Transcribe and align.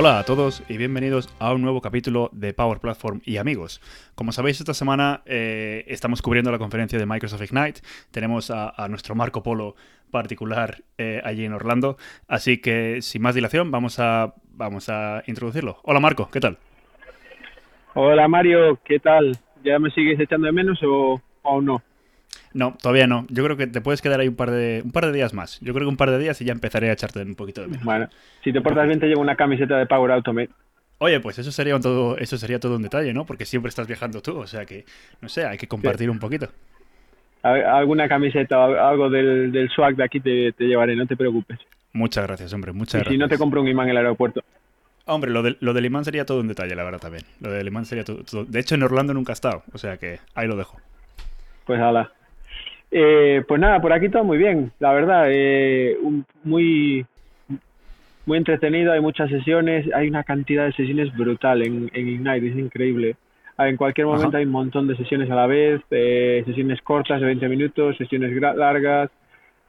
Hola 0.00 0.20
a 0.20 0.24
todos 0.24 0.62
y 0.68 0.76
bienvenidos 0.76 1.28
a 1.40 1.52
un 1.52 1.60
nuevo 1.60 1.80
capítulo 1.80 2.30
de 2.30 2.54
Power 2.54 2.78
Platform 2.78 3.20
y 3.24 3.38
amigos. 3.38 3.80
Como 4.14 4.30
sabéis, 4.30 4.60
esta 4.60 4.72
semana 4.72 5.22
eh, 5.26 5.84
estamos 5.88 6.22
cubriendo 6.22 6.52
la 6.52 6.58
conferencia 6.58 7.00
de 7.00 7.04
Microsoft 7.04 7.42
Ignite. 7.42 7.80
Tenemos 8.12 8.52
a, 8.52 8.86
nuestro 8.88 9.16
Marco 9.16 9.42
Polo 9.42 9.74
particular 10.12 10.84
eh, 10.98 11.20
allí 11.24 11.44
en 11.44 11.52
Orlando. 11.52 11.96
Así 12.28 12.58
que, 12.58 13.02
sin 13.02 13.22
más 13.22 13.34
dilación, 13.34 13.72
vamos 13.72 13.98
a, 13.98 14.34
vamos 14.52 14.88
a 14.88 15.24
introducirlo. 15.26 15.78
Hola 15.82 15.98
Marco, 15.98 16.30
¿qué 16.30 16.38
tal? 16.38 16.58
Hola 17.94 18.28
Mario, 18.28 18.78
¿qué 18.84 19.00
tal? 19.00 19.36
¿Ya 19.64 19.80
me 19.80 19.90
sigues 19.90 20.20
echando 20.20 20.46
de 20.46 20.52
menos 20.52 20.78
o 20.84 21.20
aún 21.42 21.64
no? 21.64 21.82
No, 22.54 22.76
todavía 22.80 23.06
no. 23.06 23.26
Yo 23.28 23.44
creo 23.44 23.56
que 23.56 23.66
te 23.66 23.80
puedes 23.80 24.02
quedar 24.02 24.20
ahí 24.20 24.28
un 24.28 24.36
par 24.36 24.50
de 24.50 24.82
un 24.84 24.90
par 24.90 25.06
de 25.06 25.12
días 25.12 25.34
más. 25.34 25.60
Yo 25.60 25.72
creo 25.74 25.86
que 25.86 25.90
un 25.90 25.96
par 25.96 26.10
de 26.10 26.18
días 26.18 26.40
y 26.40 26.44
ya 26.44 26.52
empezaré 26.52 26.90
a 26.90 26.92
echarte 26.92 27.22
un 27.22 27.34
poquito 27.34 27.60
de 27.60 27.68
menos. 27.68 27.84
Bueno, 27.84 28.08
si 28.42 28.52
te 28.52 28.60
portas 28.60 28.86
bien 28.86 29.00
te 29.00 29.06
llevo 29.06 29.20
una 29.20 29.36
camiseta 29.36 29.76
de 29.76 29.86
Power 29.86 30.12
Automate. 30.12 30.50
Oye, 30.98 31.20
pues 31.20 31.38
eso 31.38 31.52
sería 31.52 31.78
todo, 31.78 32.18
eso 32.18 32.36
sería 32.36 32.58
todo 32.58 32.76
un 32.76 32.82
detalle, 32.82 33.14
¿no? 33.14 33.24
Porque 33.24 33.44
siempre 33.44 33.68
estás 33.68 33.86
viajando 33.86 34.20
tú, 34.20 34.36
o 34.36 34.46
sea 34.48 34.66
que, 34.66 34.84
no 35.20 35.28
sé, 35.28 35.46
hay 35.46 35.56
que 35.56 35.68
compartir 35.68 36.10
un 36.10 36.18
poquito. 36.18 36.48
Alguna 37.42 38.08
camiseta 38.08 38.58
o 38.58 38.74
algo 38.74 39.08
del, 39.08 39.52
del 39.52 39.68
swag 39.70 39.94
de 39.94 40.04
aquí 40.04 40.18
te, 40.18 40.52
llevaré, 40.58 40.96
no 40.96 41.06
te 41.06 41.16
preocupes. 41.16 41.58
Muchas 41.92 42.26
gracias, 42.26 42.52
hombre, 42.52 42.72
muchas 42.72 43.06
y 43.06 43.10
Si 43.10 43.18
no 43.18 43.28
te 43.28 43.38
compro 43.38 43.60
un 43.60 43.68
imán 43.68 43.86
en 43.86 43.92
el 43.92 43.98
aeropuerto. 43.98 44.42
Hombre, 45.04 45.30
lo, 45.30 45.42
de, 45.42 45.56
lo 45.60 45.72
del 45.72 45.86
imán 45.86 46.04
sería 46.04 46.26
todo 46.26 46.40
un 46.40 46.48
detalle, 46.48 46.74
la 46.74 46.82
verdad, 46.82 46.98
también. 46.98 47.24
Lo 47.40 47.50
del 47.50 47.68
imán 47.68 47.86
sería 47.86 48.04
todo, 48.04 48.24
todo, 48.24 48.44
De 48.44 48.58
hecho, 48.58 48.74
en 48.74 48.82
Orlando 48.82 49.14
nunca 49.14 49.32
he 49.32 49.34
estado, 49.34 49.62
o 49.72 49.78
sea 49.78 49.98
que 49.98 50.18
ahí 50.34 50.48
lo 50.48 50.56
dejo. 50.56 50.78
Pues 51.64 51.80
hala. 51.80 52.12
Eh, 52.90 53.42
pues 53.46 53.60
nada, 53.60 53.80
por 53.80 53.92
aquí 53.92 54.08
todo 54.08 54.24
muy 54.24 54.38
bien, 54.38 54.72
la 54.78 54.92
verdad, 54.92 55.26
eh, 55.28 55.98
muy, 56.42 57.04
muy 58.24 58.38
entretenido, 58.38 58.92
hay 58.92 59.00
muchas 59.00 59.28
sesiones, 59.28 59.86
hay 59.94 60.08
una 60.08 60.24
cantidad 60.24 60.64
de 60.64 60.72
sesiones 60.72 61.14
brutal 61.14 61.62
en, 61.62 61.90
Ignite, 61.94 62.48
es 62.48 62.56
increíble. 62.56 63.16
En 63.58 63.76
cualquier 63.76 64.06
momento 64.06 64.36
hay 64.36 64.44
un 64.44 64.52
montón 64.52 64.86
de 64.86 64.96
sesiones 64.96 65.28
a 65.30 65.34
la 65.34 65.46
vez, 65.46 65.82
eh, 65.90 66.42
sesiones 66.46 66.80
cortas 66.80 67.20
de 67.20 67.26
20 67.26 67.48
minutos, 67.48 67.96
sesiones 67.96 68.32
largas, 68.32 69.10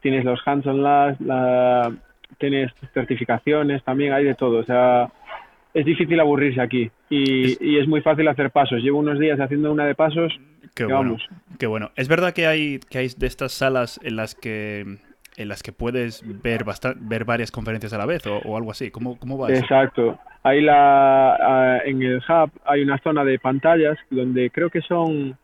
tienes 0.01 0.23
los 0.23 0.39
hands-on 0.45 0.81
labs, 0.81 1.19
la, 1.19 1.91
tienes 2.37 2.71
certificaciones, 2.93 3.83
también 3.83 4.13
hay 4.13 4.23
de 4.23 4.35
todo, 4.35 4.59
o 4.59 4.63
sea, 4.63 5.09
es 5.73 5.85
difícil 5.85 6.19
aburrirse 6.19 6.61
aquí 6.61 6.89
y, 7.09 7.57
y 7.65 7.79
es 7.79 7.87
muy 7.87 8.01
fácil 8.01 8.27
hacer 8.27 8.51
pasos. 8.51 8.81
Llevo 8.81 8.99
unos 8.99 9.19
días 9.19 9.39
haciendo 9.39 9.71
una 9.71 9.85
de 9.85 9.95
pasos 9.95 10.39
Qué 10.75 10.85
bueno, 10.85 11.17
qué 11.57 11.67
bueno. 11.67 11.91
Es 11.95 12.07
verdad 12.07 12.33
que 12.33 12.47
hay, 12.47 12.79
que 12.79 12.99
hay 12.99 13.09
de 13.17 13.27
estas 13.27 13.51
salas 13.51 13.99
en 14.03 14.15
las 14.15 14.35
que 14.35 14.97
en 15.37 15.47
las 15.47 15.63
que 15.63 15.71
puedes 15.71 16.21
ver 16.43 16.65
ver 16.97 17.25
varias 17.25 17.49
conferencias 17.49 17.93
a 17.93 17.97
la 17.97 18.05
vez 18.05 18.25
o, 18.27 18.57
algo 18.57 18.71
así. 18.71 18.91
¿Cómo, 18.91 19.17
cómo 19.17 19.37
va 19.37 19.49
eso? 19.49 19.61
Exacto. 19.61 20.19
Ahí 20.43 20.61
la, 20.61 21.81
en 21.85 22.01
el 22.01 22.17
hub 22.17 22.51
hay 22.65 22.81
una 22.81 22.97
zona 22.99 23.23
de 23.23 23.39
pantallas 23.39 23.97
donde 24.09 24.49
creo 24.51 24.69
que 24.69 24.81
son, 24.81 25.37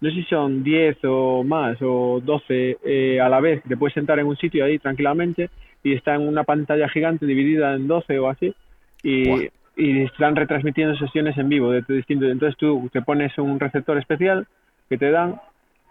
no 0.00 0.10
sé 0.10 0.14
si 0.14 0.24
son 0.24 0.62
10 0.62 0.98
o 1.04 1.44
más 1.44 1.78
o 1.80 2.20
12 2.22 2.78
eh, 2.84 3.20
a 3.20 3.28
la 3.28 3.40
vez. 3.40 3.62
Te 3.66 3.76
puedes 3.76 3.94
sentar 3.94 4.18
en 4.18 4.26
un 4.26 4.36
sitio 4.36 4.64
ahí 4.64 4.78
tranquilamente 4.78 5.48
y 5.82 5.94
está 5.94 6.14
en 6.14 6.28
una 6.28 6.44
pantalla 6.44 6.88
gigante 6.88 7.24
dividida 7.24 7.74
en 7.74 7.88
12 7.88 8.18
o 8.18 8.28
así. 8.28 8.54
Y, 9.02 9.48
y 9.76 10.02
están 10.02 10.36
retransmitiendo 10.36 10.96
sesiones 10.96 11.36
en 11.38 11.48
vivo 11.48 11.70
de 11.70 11.82
distintos. 11.88 12.30
Entonces 12.30 12.56
tú 12.58 12.88
te 12.92 13.02
pones 13.02 13.36
un 13.38 13.58
receptor 13.58 13.98
especial 13.98 14.46
que 14.88 14.98
te 14.98 15.10
dan 15.10 15.40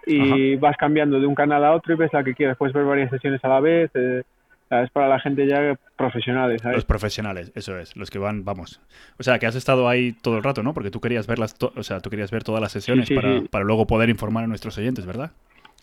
y 0.05 0.55
vas 0.55 0.77
cambiando 0.77 1.19
de 1.19 1.27
un 1.27 1.35
canal 1.35 1.63
a 1.63 1.73
otro 1.73 1.93
y 1.93 1.97
ves 1.97 2.13
la 2.13 2.23
que 2.23 2.33
quieras. 2.33 2.57
Puedes 2.57 2.73
ver 2.73 2.85
varias 2.85 3.09
sesiones 3.09 3.43
a 3.43 3.47
la 3.47 3.59
vez. 3.59 3.91
Eh, 3.93 4.23
es 4.69 4.89
para 4.91 5.09
la 5.09 5.19
gente 5.19 5.45
ya 5.47 5.77
profesionales. 5.97 6.63
Los 6.63 6.85
profesionales, 6.85 7.51
eso 7.55 7.77
es, 7.77 7.95
los 7.97 8.09
que 8.09 8.19
van, 8.19 8.45
vamos. 8.45 8.79
O 9.19 9.23
sea, 9.23 9.37
que 9.37 9.45
has 9.45 9.55
estado 9.55 9.89
ahí 9.89 10.13
todo 10.13 10.37
el 10.37 10.43
rato, 10.43 10.63
¿no? 10.63 10.73
Porque 10.73 10.89
tú 10.89 11.01
querías 11.01 11.27
verlas, 11.27 11.55
o 11.59 11.83
sea, 11.83 11.99
tú 11.99 12.09
querías 12.09 12.31
ver 12.31 12.43
todas 12.43 12.61
las 12.61 12.71
sesiones 12.71 13.09
para, 13.11 13.41
para, 13.49 13.65
luego 13.65 13.85
poder 13.85 14.09
informar 14.09 14.45
a 14.45 14.47
nuestros 14.47 14.77
oyentes, 14.77 15.05
¿verdad? 15.05 15.31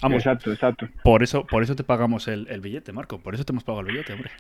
Vamos. 0.01 0.19
Exacto, 0.19 0.53
exacto. 0.53 0.89
Por 1.05 1.23
eso, 1.23 1.45
por 1.45 1.63
eso 1.63 1.77
te 1.77 1.85
pagamos 1.85 2.29
el, 2.29 2.47
el 2.49 2.61
billete, 2.61 2.93
Marco. 2.93 3.19
Por 3.19 3.35
eso 3.35 3.45
te 3.45 3.53
hemos 3.53 3.65
pagado 3.65 3.87
el 3.87 3.93
billete, 3.93 4.15
hombre. 4.15 4.31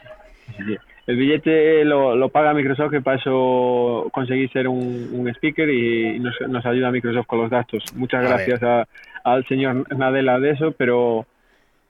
El 1.06 1.16
billete 1.16 1.86
lo, 1.86 2.14
lo 2.14 2.28
paga 2.28 2.52
Microsoft, 2.52 2.90
que 2.90 3.00
para 3.00 3.16
eso 3.16 4.08
conseguí 4.12 4.46
ser 4.48 4.68
un, 4.68 5.26
speaker 5.34 5.68
y 5.70 6.18
nos, 6.20 6.34
nos, 6.48 6.66
ayuda 6.66 6.90
Microsoft 6.90 7.26
con 7.26 7.40
los 7.40 7.50
datos. 7.50 7.82
Muchas 7.94 8.22
gracias 8.22 8.86
al 9.24 9.46
señor 9.46 9.86
Nadella 9.96 10.38
de 10.38 10.50
eso, 10.50 10.72
pero, 10.72 11.26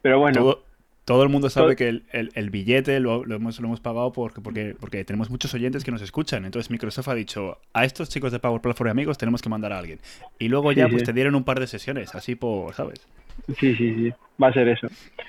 pero 0.03 0.21
bueno. 0.21 0.59
Todo, 1.05 1.23
el 1.23 1.31
mundo 1.31 1.49
sabe 1.49 1.75
que 1.75 1.89
el, 1.89 2.05
el, 2.13 2.51
billete 2.51 3.01
lo, 3.01 3.25
lo, 3.25 3.35
hemos, 3.35 3.59
lo 3.61 3.67
hemos 3.67 3.81
pagado 3.81 4.13
porque, 4.13 4.43
porque, 4.43 4.77
porque 4.79 5.05
tenemos 5.05 5.31
muchos 5.31 5.55
oyentes 5.55 5.83
que 5.83 5.91
nos 5.91 6.03
escuchan. 6.03 6.45
Entonces 6.45 6.71
Microsoft 6.71 7.09
ha 7.09 7.15
dicho, 7.15 7.57
a 7.73 7.85
estos 7.85 8.11
chicos 8.11 8.31
de 8.31 8.39
Power 8.39 8.61
Platform 8.61 8.89
y 8.89 8.91
amigos 8.91 9.19
tenemos 9.19 9.41
que 9.41 9.49
mandar 9.49 9.73
a 9.73 9.79
alguien. 9.79 9.99
Y 10.39 10.49
luego 10.49 10.71
ya 10.71 10.87
pues 10.87 11.03
te 11.05 11.13
dieron 11.13 11.35
un 11.35 11.45
par 11.45 11.59
de 11.61 11.67
sesiones, 11.67 12.15
así 12.15 12.35
por, 12.35 12.75
¿sabes? 12.75 13.05
Sí, 13.59 13.75
sí, 13.75 13.95
sí. 13.95 14.13
Va 14.41 14.49
a 14.49 14.53
ser 14.53 14.69
eso. 14.69 14.87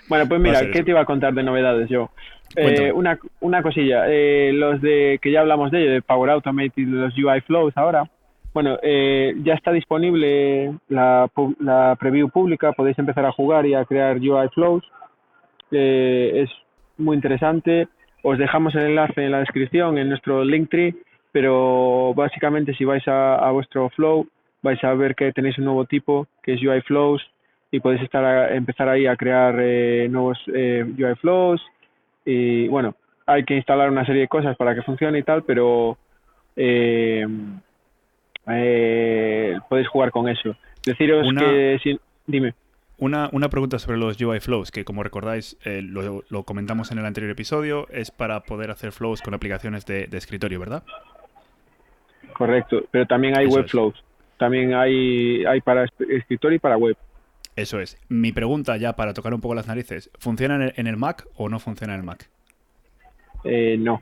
Bueno, 0.07 0.27
pues 0.27 0.39
mira, 0.39 0.69
¿qué 0.69 0.83
te 0.83 0.91
iba 0.91 1.01
a 1.01 1.05
contar 1.05 1.33
de 1.33 1.43
novedades 1.43 1.89
yo? 1.89 2.11
Eh, 2.55 2.91
una, 2.91 3.19
una 3.41 3.61
cosilla, 3.61 4.05
eh, 4.07 4.51
los 4.53 4.81
de 4.81 5.19
que 5.21 5.31
ya 5.31 5.41
hablamos 5.41 5.71
de 5.71 5.81
ello, 5.81 5.91
de 5.91 6.01
Power 6.01 6.31
Automate 6.31 6.73
y 6.77 6.85
los 6.85 7.15
UI 7.17 7.41
Flows 7.41 7.73
ahora, 7.75 8.09
bueno, 8.53 8.79
eh, 8.81 9.35
ya 9.43 9.53
está 9.53 9.71
disponible 9.71 10.73
la, 10.87 11.29
la 11.59 11.95
preview 11.99 12.29
pública, 12.29 12.71
podéis 12.71 12.97
empezar 12.97 13.25
a 13.25 13.31
jugar 13.31 13.65
y 13.67 13.75
a 13.75 13.85
crear 13.85 14.17
UI 14.17 14.49
Flows, 14.49 14.83
es 15.71 16.49
muy 16.97 17.15
interesante, 17.15 17.87
os 18.23 18.39
dejamos 18.39 18.73
el 18.73 18.87
enlace 18.87 19.23
en 19.23 19.31
la 19.31 19.39
descripción 19.39 19.99
en 19.99 20.09
nuestro 20.09 20.43
Linktree, 20.43 20.95
pero 21.31 22.13
básicamente 22.15 22.73
si 22.73 22.85
vais 22.85 23.07
a, 23.07 23.35
a 23.35 23.51
vuestro 23.51 23.89
Flow 23.89 24.27
vais 24.63 24.83
a 24.83 24.93
ver 24.95 25.13
que 25.15 25.31
tenéis 25.31 25.57
un 25.59 25.65
nuevo 25.65 25.85
tipo 25.85 26.27
que 26.41 26.53
es 26.53 26.61
UI 26.63 26.81
Flows 26.81 27.21
y 27.71 27.79
podéis 27.79 28.01
estar 28.01 28.51
empezar 28.51 28.89
ahí 28.89 29.05
a 29.05 29.15
crear 29.15 29.53
nuevos 30.09 30.39
UI 30.47 31.15
Flows 31.21 31.61
y 32.25 32.67
bueno, 32.67 32.95
hay 33.25 33.43
que 33.43 33.55
instalar 33.55 33.89
una 33.89 34.05
serie 34.05 34.21
de 34.21 34.27
cosas 34.27 34.57
para 34.57 34.73
que 34.75 34.81
funcione 34.81 35.19
y 35.19 35.23
tal, 35.23 35.43
pero 35.43 35.97
eh, 36.55 37.25
eh, 38.47 39.57
podéis 39.69 39.87
jugar 39.87 40.11
con 40.11 40.27
eso. 40.27 40.55
Deciros 40.85 41.27
que... 41.37 41.99
dime. 42.25 42.53
Una, 42.97 43.29
una, 43.31 43.47
pregunta 43.47 43.79
sobre 43.79 43.97
los 43.97 44.19
UI 44.19 44.41
Flows, 44.41 44.71
que 44.71 44.83
como 44.83 45.03
recordáis, 45.03 45.57
eh, 45.63 45.81
lo, 45.81 46.23
lo, 46.27 46.43
comentamos 46.43 46.91
en 46.91 46.97
el 46.97 47.05
anterior 47.05 47.31
episodio, 47.31 47.87
es 47.89 48.11
para 48.11 48.41
poder 48.41 48.71
hacer 48.71 48.91
flows 48.91 49.21
con 49.21 49.33
aplicaciones 49.33 49.85
de, 49.85 50.09
escritorio, 50.11 50.59
¿verdad? 50.59 50.83
Correcto, 52.33 52.83
pero 52.91 53.05
también 53.05 53.37
hay 53.37 53.45
web 53.45 53.67
flows. 53.69 54.03
También 54.37 54.73
hay, 54.73 55.45
hay 55.45 55.61
para 55.61 55.85
escritorio 56.09 56.57
y 56.57 56.59
para 56.59 56.77
web. 56.77 56.97
Eso 57.59 57.81
es. 57.81 57.97
Mi 58.07 58.31
pregunta 58.31 58.77
ya 58.77 58.93
para 58.93 59.13
tocar 59.13 59.33
un 59.33 59.41
poco 59.41 59.53
las 59.53 59.67
narices, 59.67 60.09
¿funciona 60.17 60.71
en 60.73 60.87
el, 60.87 60.95
Mac 60.95 61.27
o 61.35 61.49
no 61.49 61.59
funciona 61.59 61.93
en 61.93 61.99
el 61.99 62.05
Mac? 62.05 62.29
Eh, 63.43 63.75
no. 63.77 64.01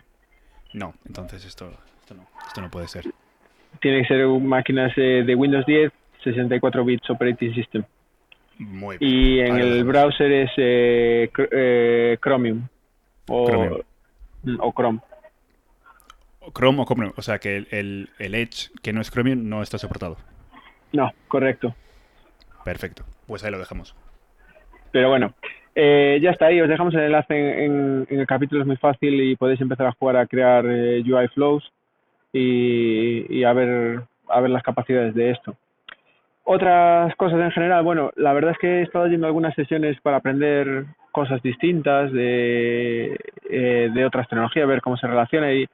No, 0.73 0.93
entonces 1.07 1.43
esto, 1.43 1.71
esto, 2.01 2.13
no, 2.13 2.27
esto 2.45 2.61
no 2.61 2.69
puede 2.69 2.87
ser. 2.87 3.05
Tiene 3.81 4.03
que 4.03 4.07
ser 4.09 4.27
máquinas 4.27 4.95
de 4.95 5.35
Windows 5.35 5.65
10, 5.65 5.91
64 6.23 6.85
bits 6.85 7.09
operating 7.09 7.55
system. 7.55 7.83
Muy 8.59 8.99
bien. 8.99 9.11
Y 9.11 9.39
en 9.39 9.57
el 9.57 9.83
browser 9.83 10.31
es 10.31 10.51
eh, 10.57 11.31
eh, 11.51 12.17
Chromium. 12.21 12.67
O, 13.27 13.81
mm, 14.43 14.57
o 14.59 14.71
Chrome. 14.71 14.99
Chrome 16.53 16.81
o 16.81 16.85
Chrome, 16.85 17.11
o 17.15 17.21
sea 17.23 17.39
que 17.39 17.57
el, 17.57 18.09
el 18.19 18.35
Edge, 18.35 18.69
que 18.83 18.93
no 18.93 19.01
es 19.01 19.09
Chromium, 19.09 19.49
no 19.49 19.63
está 19.63 19.79
soportado. 19.79 20.17
No, 20.93 21.11
correcto. 21.27 21.73
Perfecto, 22.67 23.05
pues 23.27 23.45
ahí 23.45 23.51
lo 23.51 23.59
dejamos. 23.59 23.95
Pero 24.91 25.07
bueno, 25.07 25.33
eh, 25.73 26.19
ya 26.21 26.31
está 26.31 26.47
ahí, 26.47 26.59
os 26.59 26.67
dejamos 26.67 26.93
el 26.95 27.03
enlace 27.03 27.63
en, 27.63 28.05
el 28.09 28.27
capítulo, 28.27 28.59
es 28.59 28.67
muy 28.67 28.75
fácil 28.75 29.21
y 29.21 29.37
podéis 29.37 29.61
empezar 29.61 29.87
a 29.87 29.93
jugar 29.93 30.17
a 30.17 30.27
crear 30.27 30.65
eh, 30.67 31.01
UI 31.01 31.29
flows 31.29 31.63
y, 32.33 33.41
a, 33.45 33.53
ver, 33.53 34.01
a 34.27 34.41
ver 34.41 34.49
las 34.49 34.63
capacidades 34.63 35.15
de 35.15 35.31
esto. 35.31 35.55
Otras 36.43 37.15
cosas 37.15 37.39
en 37.39 37.51
general, 37.51 37.85
bueno, 37.85 38.11
la 38.17 38.33
verdad 38.33 38.51
es 38.51 38.57
que 38.57 38.79
he 38.79 38.81
estado 38.81 39.07
yendo 39.07 39.27
algunas 39.27 39.55
sesiones 39.55 39.97
para 40.01 40.17
aprender 40.17 40.87
cosas 41.13 41.41
distintas 41.41 42.11
de, 42.11 43.17
eh, 43.49 43.89
de 43.93 44.05
otras 44.05 44.27
tecnologías, 44.27 44.67
ver 44.67 44.81
cómo 44.81 44.97
se 44.97 45.07
relaciona 45.07 45.53
y, 45.53 45.65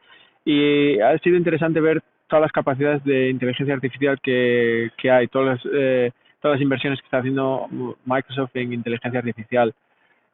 y 0.46 1.00
ha 1.00 1.18
sido 1.18 1.38
interesante 1.38 1.82
ver 1.82 2.04
todas 2.28 2.44
las 2.44 2.52
capacidades 2.52 3.04
de 3.04 3.32
inteligencia 3.32 3.74
artificial 3.74 4.20
que, 4.22 4.92
que 4.96 5.10
hay, 5.10 5.28
todas 5.28 5.66
las, 5.66 6.14
todas 6.44 6.58
las 6.58 6.62
inversiones 6.62 7.00
que 7.00 7.06
está 7.06 7.20
haciendo 7.20 7.68
Microsoft 8.06 8.52
en 8.56 8.74
inteligencia 8.74 9.20
artificial. 9.20 9.74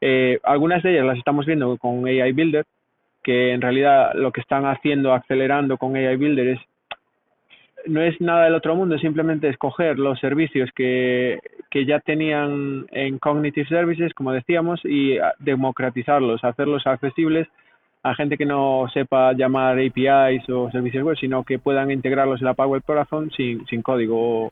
Eh, 0.01 0.39
algunas 0.43 0.81
de 0.81 0.93
ellas 0.93 1.05
las 1.05 1.19
estamos 1.19 1.45
viendo 1.45 1.77
con 1.77 2.07
AI 2.07 2.31
Builder, 2.31 2.65
que 3.23 3.53
en 3.53 3.61
realidad 3.61 4.13
lo 4.15 4.31
que 4.31 4.41
están 4.41 4.65
haciendo, 4.65 5.13
acelerando 5.13 5.77
con 5.77 5.95
AI 5.95 6.15
Builder 6.15 6.47
es 6.47 6.59
no 7.85 8.01
es 8.01 8.19
nada 8.19 8.43
del 8.43 8.55
otro 8.55 8.75
mundo, 8.75 8.97
simplemente 8.97 9.47
escoger 9.47 9.97
los 9.99 10.19
servicios 10.19 10.69
que, 10.75 11.39
que 11.69 11.85
ya 11.85 12.01
tenían 12.01 12.87
en 12.91 13.19
Cognitive 13.19 13.69
Services, 13.69 14.13
como 14.13 14.33
decíamos, 14.33 14.81
y 14.83 15.17
democratizarlos, 15.39 16.43
hacerlos 16.43 16.85
accesibles 16.85 17.47
a 18.03 18.15
gente 18.15 18.37
que 18.37 18.45
no 18.45 18.87
sepa 18.93 19.33
llamar 19.33 19.77
APIs 19.77 20.49
o 20.49 20.71
servicios 20.71 21.03
web, 21.03 21.17
sino 21.17 21.43
que 21.43 21.59
puedan 21.59 21.91
integrarlos 21.91 22.41
en 22.41 22.45
la 22.45 22.53
Power 22.53 22.81
Platform 22.81 23.29
sin, 23.31 23.65
sin 23.67 23.81
código 23.81 24.51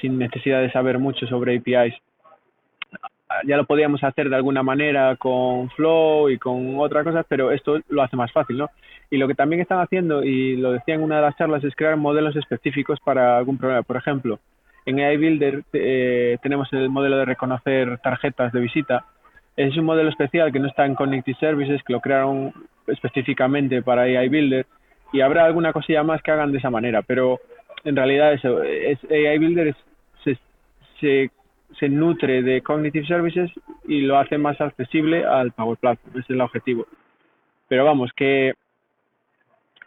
sin 0.00 0.18
necesidad 0.18 0.60
de 0.60 0.70
saber 0.72 0.98
mucho 0.98 1.26
sobre 1.26 1.56
APIs. 1.56 1.94
Ya 3.46 3.56
lo 3.56 3.64
podíamos 3.64 4.04
hacer 4.04 4.28
de 4.28 4.36
alguna 4.36 4.62
manera 4.62 5.16
con 5.16 5.68
Flow 5.70 6.30
y 6.30 6.38
con 6.38 6.78
otras 6.78 7.04
cosas, 7.04 7.26
pero 7.28 7.50
esto 7.50 7.80
lo 7.88 8.02
hace 8.02 8.16
más 8.16 8.30
fácil, 8.32 8.58
¿no? 8.58 8.70
Y 9.10 9.16
lo 9.16 9.26
que 9.26 9.34
también 9.34 9.60
están 9.60 9.80
haciendo, 9.80 10.22
y 10.22 10.56
lo 10.56 10.72
decía 10.72 10.94
en 10.94 11.02
una 11.02 11.16
de 11.16 11.22
las 11.22 11.36
charlas, 11.36 11.64
es 11.64 11.74
crear 11.74 11.96
modelos 11.96 12.36
específicos 12.36 13.00
para 13.00 13.36
algún 13.36 13.58
problema. 13.58 13.82
Por 13.82 13.96
ejemplo, 13.96 14.38
en 14.86 15.00
AI 15.00 15.16
Builder 15.16 15.62
eh, 15.72 16.36
tenemos 16.42 16.72
el 16.72 16.88
modelo 16.90 17.16
de 17.16 17.24
reconocer 17.24 17.98
tarjetas 17.98 18.52
de 18.52 18.60
visita. 18.60 19.06
Es 19.56 19.76
un 19.76 19.84
modelo 19.84 20.10
especial 20.10 20.52
que 20.52 20.60
no 20.60 20.68
está 20.68 20.86
en 20.86 20.94
Connected 20.94 21.34
Services, 21.36 21.82
que 21.82 21.92
lo 21.92 22.00
crearon 22.00 22.52
específicamente 22.86 23.82
para 23.82 24.02
AI 24.02 24.28
Builder 24.28 24.66
y 25.12 25.20
habrá 25.20 25.44
alguna 25.44 25.72
cosilla 25.72 26.02
más 26.02 26.20
que 26.22 26.32
hagan 26.32 26.52
de 26.52 26.58
esa 26.58 26.70
manera, 26.70 27.02
pero 27.02 27.40
en 27.84 27.96
realidad 27.96 28.32
eso, 28.32 28.62
es, 28.62 28.98
AI 29.10 29.38
Builder 29.38 29.74
se, 31.00 31.30
se, 31.78 31.88
nutre 31.88 32.42
de 32.42 32.62
Cognitive 32.62 33.06
Services 33.06 33.50
y 33.86 34.02
lo 34.02 34.18
hace 34.18 34.38
más 34.38 34.60
accesible 34.60 35.24
al 35.24 35.52
Power 35.52 35.76
Platform, 35.76 36.12
ese 36.12 36.20
es 36.20 36.30
el 36.30 36.40
objetivo. 36.40 36.86
Pero 37.68 37.84
vamos, 37.84 38.10
que 38.14 38.54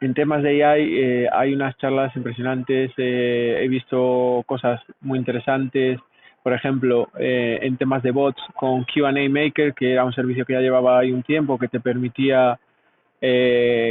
en 0.02 0.14
temas 0.14 0.44
de 0.44 0.64
AI 0.64 1.00
eh, 1.00 1.28
hay 1.32 1.54
unas 1.54 1.76
charlas 1.78 2.16
impresionantes, 2.16 2.92
eh, 2.98 3.60
he 3.62 3.68
visto 3.68 4.44
cosas 4.46 4.82
muy 5.02 5.18
interesantes, 5.18 6.00
por 6.44 6.54
ejemplo, 6.54 7.10
eh, 7.20 7.60
en 7.62 7.78
temas 7.78 8.04
de 8.04 8.12
bots 8.12 8.42
con 8.56 8.86
QA 8.86 9.12
Maker, 9.12 9.74
que 9.74 9.94
era 9.94 10.06
un 10.06 10.14
servicio 10.14 10.46
que 10.46 10.54
ya 10.54 10.62
llevaba 10.62 11.00
ahí 11.00 11.12
un 11.12 11.24
tiempo, 11.24 11.58
que 11.58 11.68
te 11.68 11.80
permitía 11.80 12.60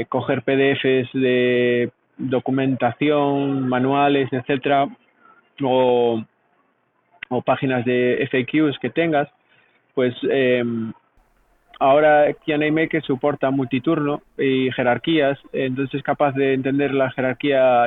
coger 0.09 0.43
PDFs 0.43 1.13
de 1.15 1.91
documentación, 2.17 3.69
manuales, 3.69 4.33
etcétera, 4.33 4.89
o, 5.63 6.23
o 7.29 7.43
páginas 7.43 7.85
de 7.85 8.29
FAQs 8.31 8.79
que 8.79 8.91
tengas, 8.91 9.29
pues 9.95 10.15
ahora 11.79 12.33
Q&A 12.45 12.71
Maker 12.73 13.03
soporta 13.03 13.51
multiturno 13.51 14.23
y 14.39 14.71
jerarquías, 14.73 15.39
entonces 15.53 15.95
es 15.95 16.03
capaz 16.03 16.33
de 16.33 16.55
entender 16.55 16.93
la 16.93 17.11
jerarquía, 17.11 17.87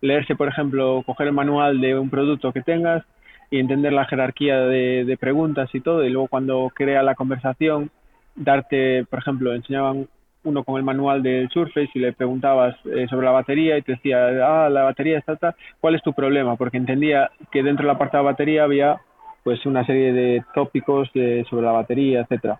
leerse, 0.00 0.36
por 0.36 0.48
ejemplo, 0.48 1.02
coger 1.06 1.28
el 1.28 1.32
manual 1.32 1.80
de 1.80 1.98
un 1.98 2.10
producto 2.10 2.52
que 2.52 2.62
tengas 2.62 3.04
y 3.50 3.58
entender 3.58 3.92
la 3.92 4.04
jerarquía 4.06 4.60
de, 4.60 5.16
preguntas 5.18 5.70
y 5.74 5.80
todo, 5.80 6.04
y 6.04 6.10
luego 6.10 6.28
cuando 6.28 6.70
crea 6.74 7.02
la 7.02 7.14
conversación, 7.14 7.90
darte, 8.34 9.04
por 9.04 9.20
ejemplo, 9.20 9.54
enseñaban 9.54 10.08
uno 10.44 10.64
con 10.64 10.76
el 10.76 10.84
manual 10.84 11.22
del 11.22 11.48
Surface 11.50 11.90
y 11.94 11.98
le 11.98 12.12
preguntabas 12.12 12.76
eh, 12.86 13.06
sobre 13.08 13.26
la 13.26 13.32
batería 13.32 13.76
y 13.76 13.82
te 13.82 13.92
decía, 13.92 14.26
ah, 14.44 14.68
la 14.68 14.84
batería 14.84 15.18
está, 15.18 15.32
está, 15.32 15.56
¿cuál 15.80 15.94
es 15.94 16.02
tu 16.02 16.12
problema? 16.12 16.56
Porque 16.56 16.76
entendía 16.76 17.30
que 17.50 17.62
dentro 17.62 17.86
de 17.86 17.92
la 17.92 17.98
parte 17.98 18.16
de 18.16 18.22
batería 18.22 18.64
había 18.64 19.00
pues 19.42 19.64
una 19.66 19.84
serie 19.84 20.12
de 20.12 20.42
tópicos 20.54 21.08
sobre 21.50 21.66
la 21.66 21.72
batería, 21.72 22.20
etcétera. 22.20 22.58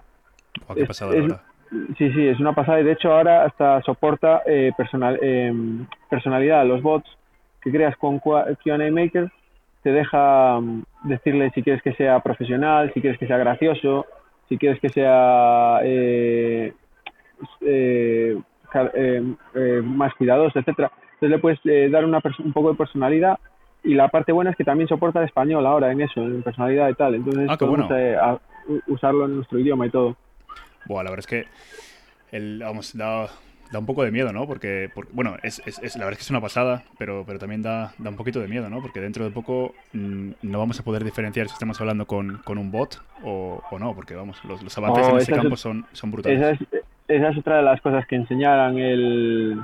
Sí, 1.99 2.13
sí, 2.13 2.29
es 2.29 2.39
una 2.39 2.53
pasada 2.53 2.81
y 2.81 2.85
de 2.85 2.93
hecho 2.93 3.13
ahora 3.13 3.45
hasta 3.45 3.83
soporta 3.83 4.43
eh, 4.47 4.73
personal, 4.77 5.19
eh, 5.21 5.53
personalidad. 6.09 6.65
Los 6.67 6.83
bots 6.83 7.09
que 7.61 7.73
creas 7.73 7.97
con 7.97 8.19
QA 8.19 8.47
Maker 8.93 9.31
te 9.83 9.91
deja 9.91 10.61
mm, 10.61 10.85
decirle 11.05 11.51
si 11.55 11.63
quieres 11.63 11.83
que 11.83 11.95
sea 11.95 12.21
profesional, 12.21 12.93
si 12.95 13.01
quieres 13.01 13.19
que 13.19 13.27
sea 13.27 13.39
gracioso, 13.39 14.07
si 14.49 14.57
quieres 14.59 14.81
que 14.81 14.91
sea 14.91 15.81
eh, 15.83 16.73
eh, 18.94 19.23
eh 19.55 19.82
más 19.85 20.15
cuidadoso, 20.15 20.59
etcétera. 20.59 20.91
Entonces 21.15 21.31
le 21.31 21.38
puedes 21.38 21.93
dar 21.93 22.05
una 22.05 22.21
un 22.38 22.53
poco 22.53 22.71
de 22.71 22.76
personalidad 22.76 23.38
y 23.82 23.94
la 23.94 24.09
parte 24.09 24.32
buena 24.32 24.50
es 24.50 24.56
que 24.56 24.65
también 24.65 24.88
soporta 24.88 25.21
el 25.21 25.26
español 25.26 25.67
ahora 25.67 25.93
en 25.93 26.00
eso, 26.00 26.21
en 26.21 26.43
personalidad 26.43 26.88
y 26.88 26.94
tal. 26.94 27.15
Entonces 27.15 27.47
ah, 27.49 27.56
podemos 27.56 27.91
usarlo 28.88 29.26
en 29.26 29.37
nuestro 29.37 29.59
idioma 29.59 29.87
y 29.87 29.91
todo. 29.91 30.17
Buah, 30.87 31.05
la 31.05 31.11
verdad 31.11 31.21
es 31.21 31.26
que 31.26 31.47
el, 32.37 32.61
vamos, 32.61 32.97
da, 32.97 33.29
da 33.71 33.79
un 33.79 33.87
poco 33.87 34.03
de 34.05 34.11
miedo, 34.11 34.32
¿no? 34.32 34.47
Porque, 34.47 34.91
bueno, 35.12 35.37
es, 35.43 35.62
es, 35.67 35.97
la 35.97 36.05
verdad 36.05 36.12
es 36.12 36.19
que 36.19 36.23
es 36.23 36.31
una 36.31 36.41
pasada, 36.41 36.85
pero, 36.99 37.25
pero 37.27 37.38
también 37.38 37.62
da, 37.62 37.93
da 37.99 38.11
un 38.11 38.17
poquito 38.17 38.41
de 38.41 38.49
miedo, 38.49 38.69
¿no? 38.69 38.81
Porque 38.81 39.00
dentro 39.00 39.25
de 39.25 39.31
poco 39.31 39.75
mm, 39.93 40.31
no 40.43 40.59
vamos 40.59 40.81
a 40.81 40.82
poder 40.82 41.05
diferenciar 41.05 41.49
si 41.49 41.53
estamos 41.55 41.81
hablando 41.81 42.06
con, 42.06 42.38
con 42.38 42.59
un 42.59 42.70
bot 42.70 43.03
o, 43.23 43.62
o, 43.70 43.79
no, 43.79 43.94
porque 43.94 44.15
vamos, 44.15 44.43
los, 44.44 44.62
los 44.62 44.79
avances 44.79 45.09
en 45.09 45.17
ese 45.17 45.32
campo 45.32 45.56
son, 45.56 45.87
son 45.93 46.11
brutales. 46.11 46.41
Esa 46.41 46.50
es, 46.50 46.85
esa 47.09 47.29
es, 47.29 47.39
otra 47.39 47.56
de 47.56 47.62
las 47.62 47.81
cosas 47.81 48.06
que 48.06 48.17
enseñaran 48.17 48.79
el... 48.79 49.61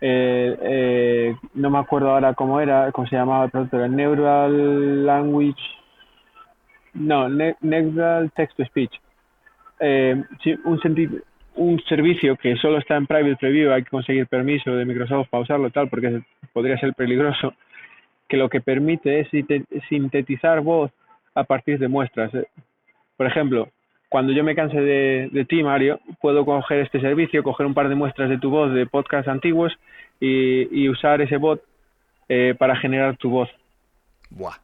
Eh, 0.00 1.34
no 1.54 1.70
me 1.70 1.78
acuerdo 1.78 2.10
ahora 2.10 2.34
cómo 2.34 2.60
era, 2.60 2.92
cómo 2.92 3.06
se 3.06 3.16
llamaba 3.16 3.44
el 3.44 3.50
producto, 3.50 3.84
el 3.84 3.94
Neural 3.94 5.06
Language... 5.06 5.62
No, 6.94 7.28
Neural 7.28 8.30
Text 8.32 8.56
to 8.56 8.64
Speech 8.66 9.00
eh, 9.80 10.22
un, 10.64 11.22
un 11.56 11.80
servicio 11.84 12.36
que 12.36 12.56
solo 12.56 12.78
está 12.78 12.96
en 12.96 13.06
private 13.06 13.36
preview, 13.36 13.72
hay 13.72 13.82
que 13.82 13.90
conseguir 13.90 14.26
permiso 14.26 14.74
de 14.74 14.84
Microsoft 14.84 15.28
para 15.28 15.42
usarlo 15.42 15.70
tal, 15.70 15.88
porque 15.88 16.22
podría 16.52 16.78
ser 16.78 16.94
peligroso, 16.94 17.54
que 18.28 18.36
lo 18.36 18.48
que 18.48 18.60
permite 18.60 19.20
es 19.20 19.28
sintetizar 19.88 20.60
voz 20.60 20.90
a 21.34 21.44
partir 21.44 21.78
de 21.78 21.88
muestras. 21.88 22.34
Eh, 22.34 22.46
por 23.16 23.26
ejemplo, 23.26 23.68
cuando 24.14 24.32
yo 24.32 24.44
me 24.44 24.54
canse 24.54 24.80
de, 24.80 25.44
ti, 25.48 25.64
Mario, 25.64 25.98
puedo 26.20 26.44
coger 26.44 26.78
este 26.78 27.00
servicio, 27.00 27.42
coger 27.42 27.66
un 27.66 27.74
par 27.74 27.88
de 27.88 27.96
muestras 27.96 28.30
de 28.30 28.38
tu 28.38 28.48
voz 28.48 28.72
de 28.72 28.86
podcast 28.86 29.26
antiguos 29.26 29.72
y, 30.20 30.88
usar 30.88 31.20
ese 31.20 31.36
bot 31.36 31.60
eh, 32.28 32.54
para 32.56 32.76
generar 32.76 33.16
tu 33.16 33.28
voz. 33.28 33.50
Buah. 34.30 34.54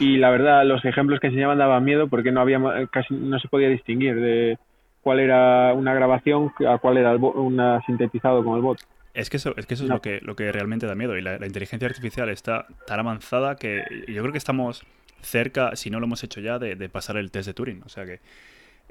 Y 0.00 0.16
la 0.16 0.30
verdad, 0.30 0.64
los 0.64 0.82
ejemplos 0.86 1.20
que 1.20 1.26
enseñaban 1.26 1.58
daban 1.58 1.84
miedo 1.84 2.08
porque 2.08 2.32
no 2.32 2.40
había 2.40 2.58
casi 2.90 3.12
no 3.12 3.38
se 3.38 3.48
podía 3.48 3.68
distinguir 3.68 4.18
de 4.18 4.56
cuál 5.02 5.20
era 5.20 5.74
una 5.74 5.92
grabación 5.92 6.52
a 6.66 6.78
cuál 6.78 6.96
era 6.96 7.14
un 7.14 7.60
sintetizado 7.84 8.42
con 8.42 8.56
el 8.56 8.62
bot. 8.62 8.78
Es 9.12 9.28
que 9.28 9.36
eso, 9.36 9.52
es, 9.58 9.66
que 9.66 9.74
eso 9.74 9.84
es 9.84 9.90
lo 9.90 10.00
que, 10.00 10.20
lo 10.22 10.36
que 10.36 10.50
realmente 10.52 10.86
da 10.86 10.94
miedo. 10.94 11.18
Y 11.18 11.20
la, 11.20 11.34
inteligencia 11.44 11.86
artificial 11.86 12.30
está 12.30 12.64
tan 12.86 12.98
avanzada 12.98 13.56
que 13.56 13.84
yo 14.08 14.22
creo 14.22 14.32
que 14.32 14.38
estamos 14.38 14.86
cerca, 15.24 15.74
si 15.76 15.90
no 15.90 16.00
lo 16.00 16.06
hemos 16.06 16.22
hecho 16.24 16.40
ya, 16.40 16.58
de, 16.58 16.88
pasar 16.88 17.16
el 17.16 17.30
test 17.30 17.46
de 17.48 17.54
Turing. 17.54 17.82
O 17.84 17.88
sea 17.88 18.04
que 18.04 18.20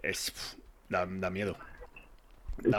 es 0.02 0.58
da, 0.90 1.06
miedo. 1.30 1.56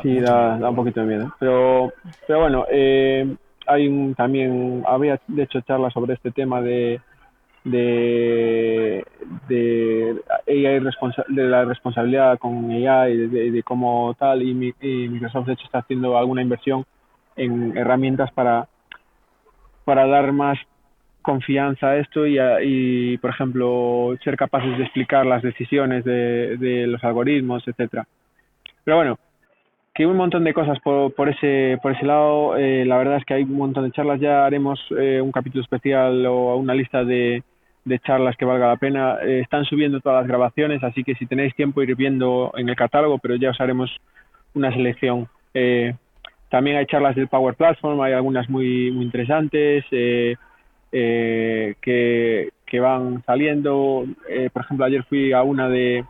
sí, 0.02 0.20
da, 0.20 0.58
da, 0.58 0.70
un 0.70 0.76
poquito 0.76 1.00
de 1.00 1.06
miedo. 1.06 1.34
Pero, 1.38 1.92
pero 2.26 2.40
bueno, 2.40 2.66
eh, 2.70 3.34
hay 3.66 3.88
un, 3.88 4.14
también, 4.14 4.84
había 4.87 5.20
de 5.26 5.42
hecho 5.42 5.61
charlas 5.62 5.92
sobre 5.92 6.14
este 6.14 6.30
tema 6.30 6.61
de 6.61 7.00
de, 7.64 9.04
de 9.49 10.23
AI 10.46 10.80
de 11.28 11.44
la 11.44 11.64
responsabilidad 11.64 12.38
con 12.38 12.70
AI, 12.70 13.16
de, 13.16 13.50
de, 13.50 13.62
cómo 13.62 14.14
tal, 14.18 14.42
y, 14.42 14.54
Microsoft 14.54 15.46
de 15.46 15.54
hecho 15.54 15.64
está 15.64 15.78
haciendo 15.78 16.16
alguna 16.16 16.42
inversión 16.42 16.84
en 17.37 17.76
herramientas 17.76 18.30
para, 18.32 18.68
para 19.84 20.06
dar 20.06 20.32
más 20.32 20.58
confianza 21.24 21.88
a 21.88 21.96
esto 21.96 22.26
y, 22.26 22.38
y, 22.62 23.18
por 23.18 23.30
ejemplo, 23.30 24.14
ser 24.22 24.36
capaces 24.36 24.76
de 24.78 24.84
explicar 24.84 25.26
las 25.26 25.42
decisiones 25.42 26.04
de, 26.04 26.56
de 26.58 26.86
los 26.86 27.02
algoritmos, 27.02 27.66
etcétera. 27.66 28.06
Pero 28.84 28.98
bueno, 28.98 29.18
que 29.94 30.06
un 30.06 30.16
montón 30.16 30.42
de 30.42 30.52
cosas 30.52 30.78
por, 30.80 31.14
por 31.14 31.28
ese 31.28 31.78
por 31.80 31.92
ese 31.92 32.04
lado. 32.04 32.56
Eh, 32.56 32.84
la 32.84 32.98
verdad 32.98 33.18
es 33.18 33.24
que 33.24 33.34
hay 33.34 33.44
un 33.44 33.56
montón 33.56 33.84
de 33.84 33.92
charlas. 33.92 34.20
Ya 34.20 34.44
haremos 34.44 34.78
eh, 34.98 35.20
un 35.20 35.30
capítulo 35.32 35.62
especial 35.62 36.26
o 36.26 36.56
una 36.56 36.74
lista 36.74 37.04
de, 37.04 37.42
de 37.84 37.98
charlas 38.00 38.36
que 38.36 38.44
valga 38.44 38.68
la 38.68 38.76
pena. 38.76 39.18
Eh, 39.22 39.40
están 39.40 39.64
subiendo 39.64 40.00
todas 40.00 40.22
las 40.22 40.28
grabaciones, 40.28 40.82
así 40.82 41.04
que 41.04 41.14
si 41.14 41.26
tenéis 41.26 41.54
tiempo 41.54 41.82
ir 41.82 41.94
viendo 41.94 42.52
en 42.56 42.68
el 42.68 42.76
catálogo, 42.76 43.18
pero 43.18 43.36
ya 43.36 43.50
os 43.50 43.60
haremos 43.60 43.90
una 44.54 44.72
selección. 44.72 45.28
También 46.50 46.76
hay 46.76 46.86
charlas 46.86 47.14
del 47.16 47.28
Power 47.28 47.54
Platform, 47.54 48.00
hay 48.00 48.12
algunas 48.12 48.48
muy, 48.48 48.90
muy 48.90 49.04
interesantes 49.04 49.84
eh, 50.96 51.74
que, 51.82 52.50
que, 52.64 52.80
van 52.80 53.22
saliendo. 53.24 54.04
por 54.52 54.62
ejemplo, 54.62 54.86
ayer 54.86 55.02
fui 55.04 55.32
a 55.32 55.42
una 55.42 55.68
de 55.68 56.04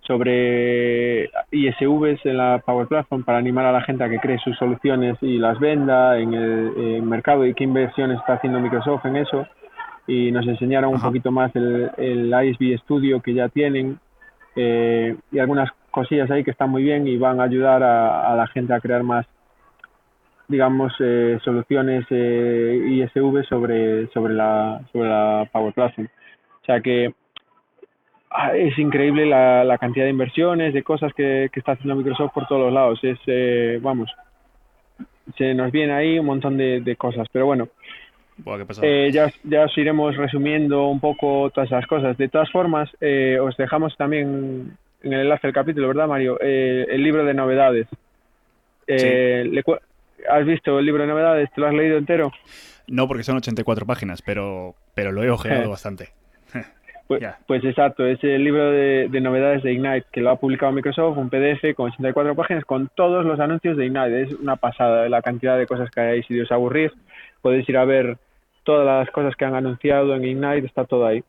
sobre 0.00 1.30
ISVs 1.50 2.24
en 2.24 2.38
la 2.38 2.62
Power 2.64 2.88
Platform 2.88 3.24
para 3.24 3.38
animar 3.38 3.66
a 3.66 3.72
la 3.72 3.82
gente 3.82 4.02
a 4.02 4.08
que 4.08 4.18
cree 4.18 4.38
sus 4.38 4.56
soluciones 4.56 5.18
y 5.20 5.38
las 5.38 5.60
venda 5.60 6.18
en 6.18 6.32
el 6.32 7.02
mercado 7.02 7.46
y 7.46 7.52
qué 7.52 7.64
inversiones 7.64 8.18
está 8.18 8.34
haciendo 8.34 8.58
Microsoft 8.58 9.04
en 9.04 9.16
eso 9.16 9.46
y 10.08 10.32
nos 10.32 10.46
enseñaron 10.48 10.94
un 10.94 11.00
poquito 11.00 11.30
más 11.30 11.54
el, 11.54 11.90
el 11.98 12.32
ISB 12.32 12.78
Studio 12.80 13.20
que 13.20 13.34
ya 13.34 13.48
tienen 13.50 13.98
eh, 14.56 15.14
y 15.30 15.38
algunas 15.38 15.70
cosillas 15.90 16.30
ahí 16.30 16.42
que 16.42 16.50
están 16.50 16.70
muy 16.70 16.82
bien 16.82 17.06
y 17.06 17.16
van 17.16 17.40
a 17.40 17.44
ayudar 17.44 17.82
a, 17.82 18.34
la 18.34 18.46
gente 18.48 18.72
a 18.72 18.80
crear 18.80 19.02
más 19.02 19.26
digamos 20.48 20.92
eh, 20.98 21.38
soluciones 21.44 22.06
eh, 22.10 22.80
ISV 22.88 23.44
sobre 23.48 24.08
sobre 24.08 24.34
la 24.34 24.80
sobre 24.92 25.08
la 25.08 25.48
Power 25.52 25.72
Platform 25.74 26.08
o 26.62 26.64
sea 26.64 26.80
que 26.80 27.12
ah, 28.30 28.56
es 28.56 28.78
increíble 28.78 29.26
la, 29.26 29.64
la, 29.64 29.78
cantidad 29.78 30.04
de 30.04 30.10
inversiones, 30.10 30.74
de 30.74 30.82
cosas 30.82 31.12
que, 31.14 31.48
que, 31.52 31.60
está 31.60 31.72
haciendo 31.72 31.96
Microsoft 31.96 32.32
por 32.34 32.46
todos 32.46 32.60
los 32.60 32.72
lados. 32.74 32.98
Es, 33.02 33.18
eh, 33.26 33.78
vamos, 33.80 34.10
se 35.36 35.54
nos 35.54 35.72
viene 35.72 35.94
ahí 35.94 36.18
un 36.18 36.26
montón 36.26 36.58
de, 36.58 36.80
de 36.80 36.96
cosas. 36.96 37.26
Pero 37.32 37.46
bueno, 37.46 37.68
Buah, 38.38 38.58
eh, 38.82 39.10
ya, 39.12 39.32
ya 39.44 39.64
os 39.64 39.76
iremos 39.76 40.16
resumiendo 40.16 40.88
un 40.88 41.00
poco 41.00 41.50
todas 41.50 41.70
esas 41.70 41.86
cosas. 41.86 42.16
De 42.16 42.28
todas 42.28 42.50
formas, 42.50 42.88
eh, 43.00 43.38
os 43.40 43.56
dejamos 43.56 43.96
también 43.96 44.76
en 45.02 45.12
el 45.12 45.20
enlace 45.20 45.46
del 45.46 45.54
capítulo, 45.54 45.88
¿verdad, 45.88 46.06
Mario? 46.06 46.38
Eh, 46.40 46.86
el 46.90 47.02
libro 47.02 47.24
de 47.24 47.34
novedades. 47.34 47.86
Eh, 48.86 49.42
Sí. 49.44 49.50
le 49.50 49.62
cu- 49.62 49.78
¿Has 50.30 50.44
visto 50.46 50.78
el 50.78 50.86
libro 50.86 51.02
de 51.02 51.08
novedades? 51.08 51.50
¿Te 51.52 51.60
lo 51.60 51.66
has 51.68 51.74
leído 51.74 51.98
entero? 51.98 52.32
No, 52.86 53.06
porque 53.06 53.22
son 53.24 53.36
84 53.36 53.84
páginas, 53.86 54.22
pero, 54.22 54.74
pero 54.94 55.12
lo 55.12 55.22
he 55.22 55.30
ojeado 55.30 55.64
Eh. 55.64 55.66
bastante. 55.68 56.08
Pues, 57.08 57.22
pues 57.46 57.64
exacto, 57.64 58.04
es 58.04 58.22
el 58.22 58.44
libro 58.44 58.70
de, 58.70 59.08
de 59.10 59.20
novedades 59.22 59.62
de 59.62 59.72
Ignite 59.72 60.04
que 60.12 60.20
lo 60.20 60.28
ha 60.28 60.36
publicado 60.36 60.72
Microsoft, 60.72 61.16
un 61.16 61.30
PDF 61.30 61.74
con 61.74 61.88
84 61.90 62.34
páginas 62.34 62.66
con 62.66 62.90
todos 62.94 63.24
los 63.24 63.40
anuncios 63.40 63.78
de 63.78 63.86
Ignite. 63.86 64.24
Es 64.24 64.32
una 64.34 64.56
pasada 64.56 65.08
la 65.08 65.22
cantidad 65.22 65.56
de 65.56 65.66
cosas 65.66 65.90
que 65.90 66.02
hay. 66.02 66.22
Si 66.24 66.38
os 66.38 66.52
aburrís, 66.52 66.92
podéis 67.40 67.66
ir 67.66 67.78
a 67.78 67.86
ver 67.86 68.18
todas 68.62 68.84
las 68.84 69.10
cosas 69.10 69.34
que 69.36 69.46
han 69.46 69.54
anunciado 69.54 70.14
en 70.16 70.24
Ignite, 70.26 70.66
está 70.66 70.84
todo 70.84 71.06
ahí. 71.06 71.24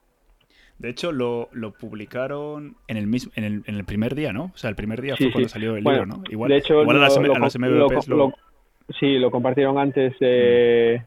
De 0.79 0.89
hecho, 0.89 1.13
lo, 1.13 1.47
lo 1.53 1.71
publicaron 1.71 2.75
en 2.89 2.97
el 2.97 3.07
mismo 3.07 3.31
en 3.37 3.45
el, 3.45 3.63
en 3.65 3.75
el 3.75 3.85
primer 3.85 4.15
día, 4.15 4.33
¿no? 4.33 4.51
O 4.53 4.57
sea, 4.57 4.69
el 4.69 4.75
primer 4.75 4.99
día 5.01 5.15
Sí, 5.15 5.23
fue 5.25 5.31
cuando 5.31 5.47
sí. 5.47 5.53
salió 5.53 5.77
el 5.77 5.83
Bueno, 5.83 6.03
libro, 6.03 6.17
¿no? 6.17 6.23
Igual, 6.29 6.49
de 6.49 6.57
hecho, 6.57 6.81
igual 6.81 6.97
a 6.97 6.99
las, 6.99 7.15
lo- 7.15 7.23
lo 7.23 7.31
a 7.35 7.39
com- 7.39 7.43
MVPs 7.47 8.07
lo- 8.09 8.17
lo- 8.17 8.27
lo- 8.27 8.33
sí, 8.99 9.19
lo 9.19 9.29
compartieron 9.31 9.77
antes 9.77 10.13
eh, 10.21 11.01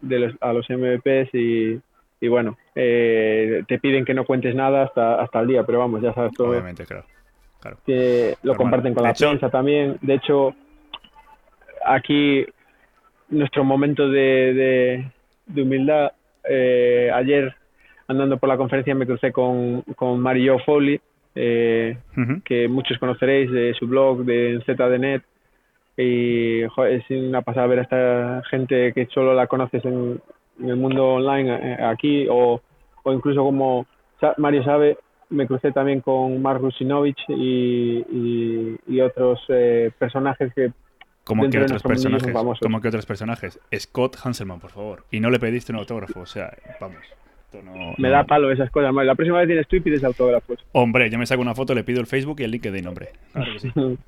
de 0.00 0.18
los, 0.18 0.34
a 0.40 0.52
los 0.52 0.66
MVPs 0.70 1.34
y, 1.34 1.78
y 2.20 2.28
bueno, 2.28 2.56
eh, 2.74 3.62
te 3.68 3.78
piden 3.78 4.04
que 4.04 4.14
no 4.14 4.24
cuentes 4.24 4.54
nada 4.54 4.84
hasta, 4.84 5.20
hasta 5.20 5.40
el 5.40 5.46
día, 5.48 5.64
pero 5.64 5.78
vamos, 5.78 6.00
ya 6.02 6.12
sabes 6.14 6.32
todo. 6.34 6.50
Obviamente, 6.50 6.84
claro. 6.86 7.04
claro. 7.60 7.78
que 7.86 8.34
lo 8.42 8.52
Normal. 8.52 8.56
comparten 8.56 8.94
con 8.94 9.02
De 9.02 9.08
la 9.08 9.12
hecho- 9.12 9.28
prensa 9.28 9.50
también. 9.50 9.96
De 10.02 10.14
hecho, 10.14 10.54
aquí 11.84 12.46
nuestro 13.28 13.64
momento 13.64 14.08
de, 14.08 14.54
de, 14.54 15.10
de 15.46 15.62
humildad, 15.62 16.12
eh, 16.48 17.10
ayer 17.14 17.54
andando 18.08 18.38
por 18.38 18.48
la 18.48 18.56
conferencia 18.56 18.94
me 18.94 19.06
crucé 19.06 19.30
con, 19.32 19.82
con 19.94 20.18
Mario 20.20 20.58
Foley, 20.60 21.00
eh, 21.36 21.96
que 22.44 22.66
muchos 22.66 22.98
conoceréis 22.98 23.50
de 23.52 23.72
su 23.74 23.86
blog 23.86 24.24
de 24.24 24.60
ZDNet. 24.66 25.22
Y 26.00 26.66
joder, 26.68 26.94
es 26.94 27.10
una 27.10 27.42
pasada 27.42 27.66
ver 27.66 27.80
a 27.80 27.82
esta 27.82 28.42
gente 28.50 28.92
que 28.92 29.06
solo 29.06 29.34
la 29.34 29.46
conoces 29.46 29.84
en, 29.84 30.20
en 30.60 30.68
el 30.68 30.76
mundo 30.76 31.14
online 31.14 31.54
eh, 31.74 31.76
aquí, 31.84 32.26
o, 32.30 32.60
o 33.02 33.12
incluso 33.12 33.42
como 33.42 33.86
Mario 34.38 34.62
sabe, 34.64 34.98
me 35.30 35.46
crucé 35.46 35.72
también 35.72 36.00
con 36.00 36.40
Mark 36.42 36.60
Rusinovich 36.60 37.20
y, 37.28 38.04
y, 38.10 38.76
y 38.86 39.00
otros 39.00 39.40
eh, 39.48 39.90
personajes 39.98 40.52
que 40.54 40.72
Como 41.24 41.48
que 41.48 41.58
otros 41.60 41.82
personajes. 41.82 42.32
Como 42.60 42.80
que 42.80 42.88
otros 42.88 43.06
personajes. 43.06 43.60
Scott 43.78 44.16
Hanselman, 44.24 44.58
por 44.60 44.70
favor. 44.70 45.04
Y 45.10 45.20
no 45.20 45.30
le 45.30 45.38
pediste 45.38 45.72
un 45.72 45.78
autógrafo, 45.78 46.20
o 46.20 46.26
sea, 46.26 46.52
vamos. 46.80 46.98
no- 47.64 47.94
me 47.98 48.08
no- 48.08 48.14
da 48.14 48.24
palo 48.24 48.50
esas 48.50 48.70
cosas. 48.70 48.92
La 48.94 49.14
próxima 49.14 49.38
vez 49.38 49.46
tienes 49.46 49.68
tú 49.68 49.76
y 49.76 49.80
pides 49.80 50.02
autógrafos. 50.04 50.58
Hombre, 50.72 51.08
yo 51.10 51.18
me 51.18 51.26
saco 51.26 51.40
una 51.42 51.54
foto, 51.54 51.74
le 51.74 51.84
pido 51.84 52.00
el 52.00 52.06
Facebook 52.06 52.40
y 52.40 52.44
el 52.44 52.50
LinkedIn, 52.50 52.86
hombre. 52.86 53.08
Claro 53.32 53.52
que 53.52 53.58
sí. 53.60 53.72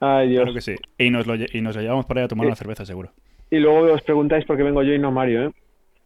Ay, 0.00 0.28
Dios. 0.28 0.42
Claro 0.44 0.54
que 0.54 0.60
sí. 0.60 0.74
Y 0.98 1.10
nos 1.10 1.26
lo, 1.26 1.34
y 1.36 1.60
nos 1.60 1.74
lo 1.76 1.82
llevamos 1.82 2.06
para 2.06 2.20
ir 2.20 2.24
a 2.24 2.28
tomar 2.28 2.44
Eh. 2.44 2.48
una 2.48 2.56
cerveza, 2.56 2.84
seguro. 2.84 3.10
Y 3.50 3.58
luego 3.58 3.92
os 3.92 4.02
preguntáis 4.02 4.44
por 4.44 4.56
qué 4.56 4.62
vengo 4.62 4.82
yo 4.82 4.92
y 4.92 4.98
no 4.98 5.10
Mario, 5.12 5.46
¿eh? 5.48 5.52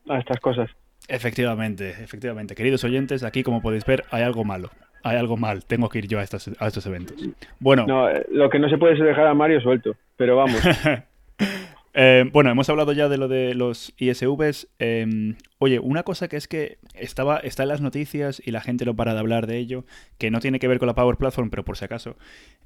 A 0.08 0.18
estas 0.18 0.38
cosas. 0.40 0.70
Efectivamente, 1.08 1.90
efectivamente. 1.90 2.54
Queridos 2.54 2.84
oyentes, 2.84 3.24
aquí 3.24 3.42
como 3.42 3.60
podéis 3.62 3.84
ver 3.84 4.04
hay 4.10 4.22
algo 4.22 4.44
malo. 4.44 4.70
Hay 5.02 5.16
algo 5.16 5.36
mal. 5.36 5.64
Tengo 5.64 5.88
que 5.88 5.98
ir 5.98 6.06
yo 6.08 6.18
a 6.18 6.22
estos, 6.22 6.50
a 6.58 6.66
estos 6.66 6.84
eventos. 6.86 7.16
Bueno, 7.58 7.86
No, 7.86 8.08
eh, 8.10 8.24
lo 8.30 8.50
que 8.50 8.58
no 8.58 8.68
se 8.68 8.76
puede 8.78 8.94
es 8.94 9.00
dejar 9.00 9.26
a 9.26 9.34
Mario 9.34 9.60
suelto, 9.60 9.96
pero 10.16 10.36
vamos. 10.36 10.60
eh, 11.94 12.24
bueno, 12.32 12.50
hemos 12.50 12.68
hablado 12.70 12.92
ya 12.92 13.08
de 13.08 13.18
lo 13.18 13.28
de 13.28 13.54
los 13.54 13.94
ISVs. 13.98 14.68
Eh, 14.78 15.34
oye, 15.58 15.78
una 15.80 16.02
cosa 16.02 16.28
que 16.28 16.36
es 16.36 16.46
que 16.46 16.78
estaba, 16.94 17.38
está 17.38 17.64
en 17.64 17.70
las 17.70 17.80
noticias 17.80 18.40
y 18.44 18.52
la 18.52 18.60
gente 18.60 18.84
no 18.84 18.94
para 18.94 19.14
de 19.14 19.20
hablar 19.20 19.46
de 19.46 19.58
ello, 19.58 19.84
que 20.18 20.30
no 20.30 20.40
tiene 20.40 20.58
que 20.58 20.68
ver 20.68 20.78
con 20.78 20.86
la 20.86 20.94
Power 20.94 21.16
Platform, 21.16 21.50
pero 21.50 21.64
por 21.64 21.76
si 21.76 21.84
acaso. 21.84 22.16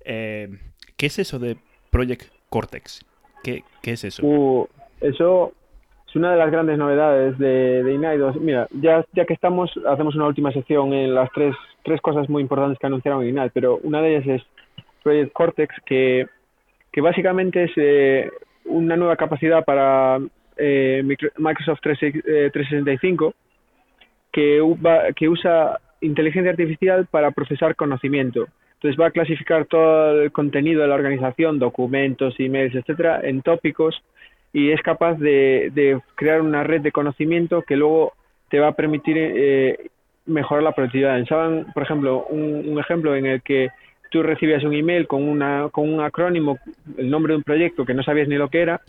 Eh, 0.05 0.49
¿Qué 0.97 1.07
es 1.07 1.19
eso 1.19 1.39
de 1.39 1.57
Project 1.91 2.31
Cortex? 2.51 3.05
¿Qué, 3.43 3.63
qué 3.83 3.93
es 3.93 4.05
eso? 4.05 4.27
Uh, 4.27 4.69
eso 5.01 5.53
es 6.09 6.17
una 6.17 6.33
de 6.33 6.39
las 6.39 6.51
grandes 6.51 6.79
novedades 6.79 7.39
de, 7.39 7.83
de. 7.83 8.31
Mira, 8.41 8.69
ya, 8.73 9.05
ya 9.13 9.25
que 9.25 9.35
estamos, 9.35 9.71
hacemos 9.89 10.15
una 10.15 10.27
última 10.27 10.53
sección 10.53 10.93
en 10.93 11.15
las 11.15 11.31
tres, 11.33 11.55
tres 11.83 12.01
cosas 12.01 12.29
muy 12.29 12.43
importantes 12.43 12.79
que 12.79 12.87
anunciaron 12.87 13.27
Ignite, 13.27 13.51
pero 13.55 13.79
una 13.83 14.01
de 14.01 14.17
ellas 14.17 14.27
es 14.27 14.43
Project 15.03 15.33
Cortex, 15.33 15.75
que, 15.87 16.27
que 16.93 17.01
básicamente 17.01 17.65
es 17.65 17.73
eh, 17.77 18.31
una 18.65 18.97
nueva 18.97 19.17
capacidad 19.17 19.65
para 19.65 20.19
eh, 20.57 21.03
micro- 21.05 21.33
Microsoft 21.39 21.81
3, 21.83 21.99
eh, 22.03 22.51
365 22.53 23.35
que, 24.33 24.61
que 25.17 25.29
usa 25.29 25.79
inteligencia 26.01 26.51
artificial 26.51 27.07
para 27.07 27.31
procesar 27.31 27.77
conocimiento. 27.77 28.47
Entonces 28.75 29.01
va 29.01 29.07
a 29.07 29.11
clasificar 29.13 29.65
todo 29.67 30.23
el 30.23 30.33
contenido 30.33 30.83
de 30.83 30.89
la 30.89 30.95
organización, 30.95 31.59
documentos, 31.59 32.35
emails, 32.39 32.75
etcétera, 32.75 33.21
en 33.23 33.41
tópicos 33.43 34.03
y 34.53 34.71
es 34.71 34.81
capaz 34.83 35.15
de, 35.15 36.01
crear 36.15 36.41
una 36.41 36.63
red 36.65 36.81
de 36.83 36.93
conocimiento 36.93 37.63
que 37.63 37.77
luego 37.77 38.13
te 38.51 38.61
va 38.61 38.69
a 38.69 38.73
permitir 38.77 39.17
eh, 39.19 39.91
mejorar 40.27 40.63
la 40.63 40.73
productividad. 40.73 41.19
En 41.19 41.27
Saban, 41.27 41.67
por 41.73 41.83
ejemplo, 41.83 42.27
un, 42.27 42.69
un 42.69 42.79
ejemplo 42.79 43.17
en 43.17 43.27
el 43.27 43.43
que 43.43 43.71
tú 44.15 44.23
recibías 44.23 44.63
un 44.63 44.73
email 44.75 45.09
con, 45.09 45.29
una, 45.29 45.71
con 45.73 45.93
un 45.93 46.01
acrónimo, 46.01 46.57
el 46.97 47.11
nombre 47.11 47.33
de 47.33 47.39
un 47.39 47.43
proyecto 47.43 47.85
que 47.85 47.95
no 47.95 48.05
sabías 48.05 48.29
ni 48.29 48.37
lo 48.37 48.49
que 48.49 48.61
era, 48.61 48.81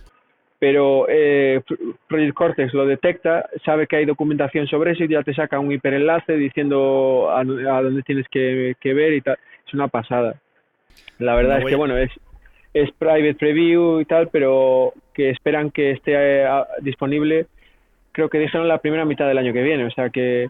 pero 0.60 1.08
eh, 1.10 1.62
Project 2.08 2.34
Cortex 2.36 2.74
lo 2.76 2.86
detecta, 2.86 3.50
sabe 3.66 3.88
que 3.88 3.96
hay 3.96 4.06
documentación 4.06 4.68
sobre 4.68 4.92
eso 4.92 5.04
y 5.04 5.08
ya 5.08 5.24
te 5.24 5.34
saca 5.34 5.58
un 5.60 5.72
hiperenlace 5.72 6.38
diciendo 6.38 7.28
a, 7.32 7.40
a 7.40 7.82
dónde 7.82 8.04
tienes 8.04 8.28
que, 8.30 8.76
que 8.80 8.94
ver 8.94 9.14
y 9.14 9.22
tal. 9.22 9.36
Es 9.68 9.74
una 9.74 9.88
pasada. 9.88 10.36
La 11.18 11.34
verdad 11.34 11.54
No 11.54 11.58
es 11.58 11.64
voy 11.64 11.72
que, 11.72 11.76
bueno, 11.76 11.98
es, 11.98 12.12
es 12.76 12.92
private 12.92 13.34
preview 13.34 14.02
y 14.02 14.06
tal, 14.06 14.28
pero 14.32 14.94
que 15.16 15.32
esperan 15.32 15.72
que 15.72 15.90
esté 15.90 16.12
eh, 16.14 16.46
a- 16.46 16.68
disponible, 16.82 17.48
creo 18.12 18.30
que 18.30 18.38
dijeron 18.38 18.68
la 18.68 18.78
primera 18.78 19.06
mitad 19.06 19.28
del 19.28 19.40
año 19.40 19.54
que 19.54 19.64
viene, 19.64 19.86
o 19.86 19.92
sea 19.92 20.12
que 20.12 20.50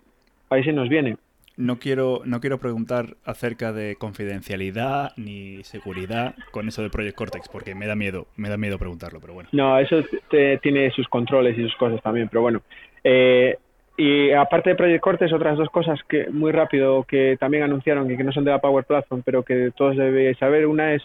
ahí 0.49 0.65
se 0.65 0.73
nos 0.73 0.89
viene. 0.89 1.15
No 1.57 1.79
quiero, 1.79 2.21
no 2.25 2.41
quiero 2.41 2.57
preguntar 2.57 3.15
acerca 3.23 3.71
de 3.71 3.95
confidencialidad 3.95 5.11
ni 5.15 5.63
seguridad 5.63 6.35
con 6.51 6.67
eso 6.67 6.83
de 6.83 6.89
Project 6.89 7.15
Cortex, 7.15 7.47
porque 7.49 7.75
me 7.75 7.87
da 7.87 7.95
miedo, 7.95 8.27
me 8.35 8.49
da 8.49 8.57
miedo 8.57 8.77
preguntarlo, 8.77 9.19
pero 9.21 9.33
bueno. 9.33 9.49
No, 9.53 9.79
eso 9.79 10.03
te- 10.29 10.57
tiene 10.57 10.91
sus 10.91 11.07
controles 11.07 11.57
y 11.57 11.63
sus 11.63 11.75
cosas 11.75 12.01
también, 12.01 12.27
pero 12.27 12.41
bueno. 12.41 12.61
Eh, 13.03 13.55
y 13.97 14.31
aparte 14.31 14.71
de 14.71 14.75
Project 14.75 15.01
Cortex, 15.01 15.31
otras 15.31 15.57
dos 15.57 15.69
cosas 15.69 15.97
que 16.09 16.27
muy 16.29 16.51
rápido 16.51 17.03
que 17.03 17.37
también 17.39 17.63
anunciaron 17.63 18.11
y 18.11 18.17
que 18.17 18.25
no 18.25 18.33
son 18.33 18.43
de 18.43 18.51
la 18.51 18.59
Power 18.59 18.83
Platform, 18.83 19.21
pero 19.23 19.43
que 19.43 19.71
todos 19.77 19.95
debéis 19.95 20.37
saber. 20.37 20.65
Una 20.67 20.93
es 20.93 21.03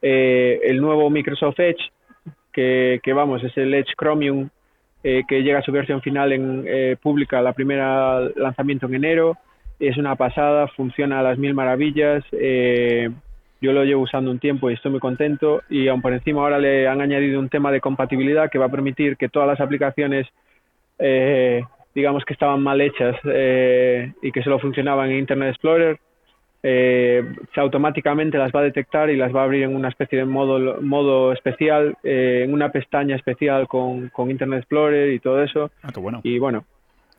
eh, 0.00 0.60
el 0.62 0.80
nuevo 0.80 1.10
Microsoft 1.10 1.58
Edge, 1.58 1.90
que, 2.52 3.00
que 3.02 3.12
vamos, 3.12 3.42
es 3.42 3.56
el 3.56 3.74
Edge 3.74 3.94
Chromium, 3.98 4.48
eh, 5.02 5.22
que 5.26 5.42
llega 5.42 5.58
a 5.58 5.62
su 5.62 5.72
versión 5.72 6.00
final 6.02 6.32
en 6.32 6.64
eh, 6.68 6.96
pública, 7.02 7.42
la 7.42 7.52
primera 7.52 8.20
lanzamiento 8.36 8.86
en 8.86 8.94
enero. 8.94 9.36
Es 9.82 9.96
una 9.96 10.14
pasada, 10.14 10.68
funciona 10.68 11.18
a 11.18 11.22
las 11.24 11.38
mil 11.38 11.54
maravillas. 11.54 12.24
eh, 12.30 13.10
yo 13.60 13.72
lo 13.72 13.84
llevo 13.84 14.02
usando 14.02 14.30
un 14.30 14.38
tiempo 14.38 14.70
y 14.70 14.74
estoy 14.74 14.92
muy 14.92 15.00
contento. 15.00 15.62
Y 15.68 15.88
aún 15.88 16.00
por 16.00 16.12
encima 16.12 16.40
ahora 16.42 16.60
le 16.60 16.86
han 16.86 17.00
añadido 17.00 17.40
un 17.40 17.48
tema 17.48 17.72
de 17.72 17.80
compatibilidad 17.80 18.48
que 18.48 18.58
va 18.58 18.66
a 18.66 18.70
permitir 18.70 19.16
que 19.16 19.28
todas 19.28 19.48
las 19.48 19.60
aplicaciones, 19.60 20.28
eh, 21.00 21.64
digamos 21.96 22.24
que 22.24 22.32
estaban 22.32 22.62
mal 22.62 22.80
hechas 22.80 23.16
eh, 23.24 24.12
y 24.22 24.30
que 24.30 24.42
solo 24.44 24.60
funcionaban 24.60 25.10
en 25.10 25.18
Internet 25.18 25.50
Explorer, 25.50 25.98
eh, 26.62 27.24
se 27.52 27.60
automáticamente 27.60 28.38
las 28.38 28.52
va 28.52 28.60
a 28.60 28.64
detectar 28.64 29.10
y 29.10 29.16
las 29.16 29.34
va 29.34 29.40
a 29.40 29.44
abrir 29.44 29.64
en 29.64 29.74
una 29.74 29.88
especie 29.88 30.18
de 30.18 30.26
modo, 30.26 30.80
modo 30.80 31.32
especial, 31.32 31.96
eh, 32.04 32.42
en 32.44 32.54
una 32.54 32.70
pestaña 32.70 33.16
especial 33.16 33.66
con, 33.66 34.10
con 34.10 34.30
Internet 34.30 34.60
Explorer 34.60 35.12
y 35.12 35.18
todo 35.18 35.42
eso. 35.42 35.72
Ah, 35.82 35.90
qué 35.92 35.98
bueno. 35.98 36.20
Y 36.22 36.38
bueno, 36.38 36.64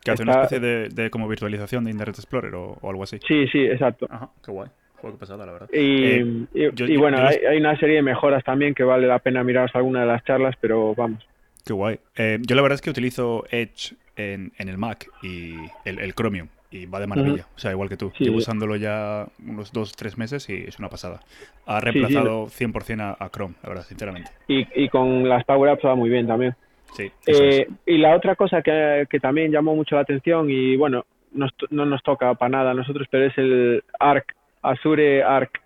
Que 0.03 0.11
hace 0.11 0.23
una 0.23 0.33
especie 0.43 0.59
de, 0.59 0.89
de 0.89 1.09
como 1.09 1.27
virtualización 1.27 1.83
de 1.85 1.91
Internet 1.91 2.17
Explorer 2.17 2.53
o, 2.55 2.77
o 2.81 2.89
algo 2.89 3.03
así. 3.03 3.19
sí, 3.27 3.47
sí, 3.47 3.59
exacto. 3.65 4.07
Ajá, 4.09 4.29
qué 4.45 4.51
guay. 4.51 4.69
Joder, 4.95 5.15
qué 5.15 5.19
pasada, 5.19 5.45
la 5.45 5.51
verdad. 5.53 5.69
Y, 5.73 6.03
Eh, 6.03 6.25
y- 6.53 6.59
yo- 6.75 6.85
y 6.85 6.93
yo- 6.93 6.99
bueno, 6.99 7.17
yo 7.17 7.27
hay, 7.27 7.37
hay 7.49 7.57
una 7.57 7.77
serie 7.79 7.95
de 7.97 8.01
mejoras 8.01 8.43
también 8.43 8.73
que 8.73 8.83
vale 8.83 9.07
la 9.07 9.19
pena 9.19 9.43
miraros 9.43 9.71
alguna 9.75 10.01
de 10.01 10.07
las 10.07 10.23
charlas, 10.23 10.55
pero 10.61 10.93
vamos. 10.95 11.25
Qué 11.65 11.73
guay. 11.73 11.99
Eh, 12.17 12.39
yo 12.41 12.55
la 12.55 12.61
verdad 12.61 12.75
es 12.75 12.81
que 12.81 12.89
utilizo 12.89 13.45
Edge 13.49 13.95
en, 14.15 14.51
en 14.57 14.69
el 14.69 14.77
Mac 14.77 15.07
y 15.21 15.55
el, 15.85 15.99
el 15.99 16.13
Chromium 16.13 16.47
y 16.71 16.85
va 16.87 16.99
de 16.99 17.07
maravilla. 17.07 17.45
O 17.55 17.59
sea, 17.59 17.71
igual 17.71 17.87
que 17.87 17.97
tú. 17.97 18.11
Sí. 18.17 18.25
Llevo 18.25 18.37
usándolo 18.37 18.75
ya 18.75 19.27
unos 19.47 19.71
dos, 19.71 19.93
tres 19.95 20.17
meses 20.17 20.49
y 20.49 20.55
es 20.67 20.79
una 20.79 20.89
pasada. 20.89 21.21
Ha 21.65 21.79
sí. 21.79 21.85
reemplazado 21.85 22.47
100% 22.47 22.99
a, 23.01 23.23
a 23.23 23.29
Chrome, 23.29 23.53
la 23.63 23.69
verdad, 23.69 23.83
sinceramente. 23.85 24.31
Y, 24.47 24.65
y 24.75 24.89
con 24.89 25.27
las 25.29 25.43
Power 25.45 25.69
Apps 25.69 25.85
va 25.85 25.95
muy 25.95 26.09
bien 26.09 26.27
también. 26.27 26.55
Sí, 26.93 27.11
Eh, 27.25 27.67
y 27.85 27.97
la 27.97 28.15
otra 28.15 28.35
cosa 28.35 28.61
que, 28.61 29.05
que 29.09 29.19
también 29.19 29.51
llamó 29.51 29.75
mucho 29.75 29.95
la 29.95 30.01
atención 30.01 30.49
y 30.49 30.75
bueno, 30.75 31.05
no 31.33 31.85
nos 31.85 32.03
toca 32.03 32.33
para 32.35 32.49
nada 32.49 32.71
a 32.71 32.75
nosotros, 32.75 33.07
pero 33.09 33.25
es 33.25 33.37
el 33.37 33.83
Arc, 33.99 34.33
Azure 34.61 35.23
Arc, 35.23 35.59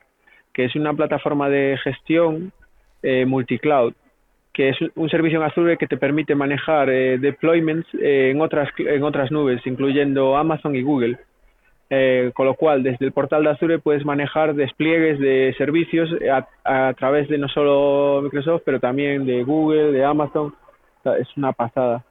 que 0.53 0.65
es 0.65 0.75
una 0.75 0.93
plataforma 0.93 1.49
de 1.49 1.77
gestión 1.83 2.51
eh, 3.03 3.25
multicloud, 3.25 3.93
que 4.53 4.69
es 4.69 4.77
un 4.95 5.09
servicio 5.09 5.39
en 5.39 5.45
Azure 5.45 5.77
que 5.77 5.87
te 5.87 5.97
permite 5.97 6.33
manejar 6.33 6.89
eh, 6.89 7.17
deployments 7.19 7.87
eh, 7.93 8.31
en, 8.31 8.41
otras, 8.41 8.69
en 8.77 9.03
otras 9.03 9.31
nubes, 9.31 9.61
incluyendo 9.65 10.35
Amazon 10.35 10.75
y 10.75 10.81
Google. 10.81 11.17
Eh, 11.89 12.31
con 12.33 12.47
lo 12.47 12.55
cual, 12.55 12.83
desde 12.83 13.05
el 13.05 13.13
portal 13.13 13.43
de 13.43 13.51
Azure 13.51 13.79
puedes 13.79 14.03
manejar 14.03 14.55
despliegues 14.55 15.19
de 15.19 15.55
servicios 15.57 16.09
a, 16.29 16.45
a, 16.65 16.93
través 16.95 17.29
de 17.29 17.37
no 17.37 17.47
solo 17.47 18.21
Microsoft, 18.23 18.63
pero 18.65 18.81
también 18.81 19.25
de 19.25 19.43
Google, 19.43 19.93
de 19.93 20.03
Amazon. 20.03 20.53
Es 21.15 21.27
una 21.37 21.53
pasada. 21.53 22.03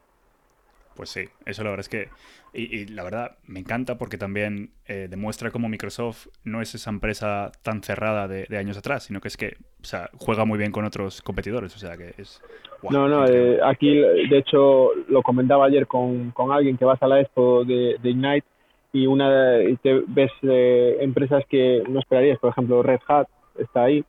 Pues 0.96 1.10
sí, 1.10 1.24
eso 1.44 1.62
la 1.62 1.70
verdad 1.70 1.84
es 1.84 1.88
que, 1.90 2.08
y, 2.54 2.86
la 2.86 3.04
verdad 3.04 3.36
me 3.46 3.60
encanta 3.60 3.98
porque 3.98 4.16
también 4.16 4.70
eh, 4.86 5.08
demuestra 5.10 5.50
cómo 5.50 5.68
Microsoft 5.68 6.28
no 6.42 6.62
es 6.62 6.74
esa 6.74 6.88
empresa 6.88 7.52
tan 7.62 7.82
cerrada 7.82 8.26
de, 8.26 8.46
años 8.56 8.78
atrás, 8.78 9.04
sino 9.04 9.20
que 9.20 9.28
es 9.28 9.36
que, 9.36 9.56
o 9.82 9.84
sea, 9.84 10.08
juega 10.16 10.46
muy 10.46 10.58
bien 10.58 10.72
con 10.72 10.86
otros 10.86 11.20
competidores, 11.20 11.76
o 11.76 11.78
sea 11.78 11.98
que 11.98 12.14
es... 12.16 12.42
no, 12.90 13.08
no, 13.08 13.26
eh, 13.26 13.60
aquí 13.62 13.94
de 13.94 14.38
hecho 14.38 14.94
lo 15.08 15.22
comentaba 15.22 15.66
ayer 15.66 15.86
con, 15.86 16.30
con 16.30 16.50
alguien 16.50 16.78
que 16.78 16.86
va 16.86 16.96
a 16.98 17.06
la 17.06 17.20
expo 17.20 17.64
de, 17.64 17.96
de 18.02 18.10
Ignite 18.10 18.46
y 18.94 19.06
una 19.06 19.62
y 19.62 19.76
te 19.76 20.02
ves 20.06 20.32
eh, 20.42 20.96
empresas 21.00 21.44
que 21.50 21.82
no 21.86 22.00
esperarías, 22.00 22.38
por 22.38 22.50
ejemplo 22.50 22.82
Red 22.82 23.00
Hat 23.06 23.28
está 23.58 23.84
ahí, 23.84 24.02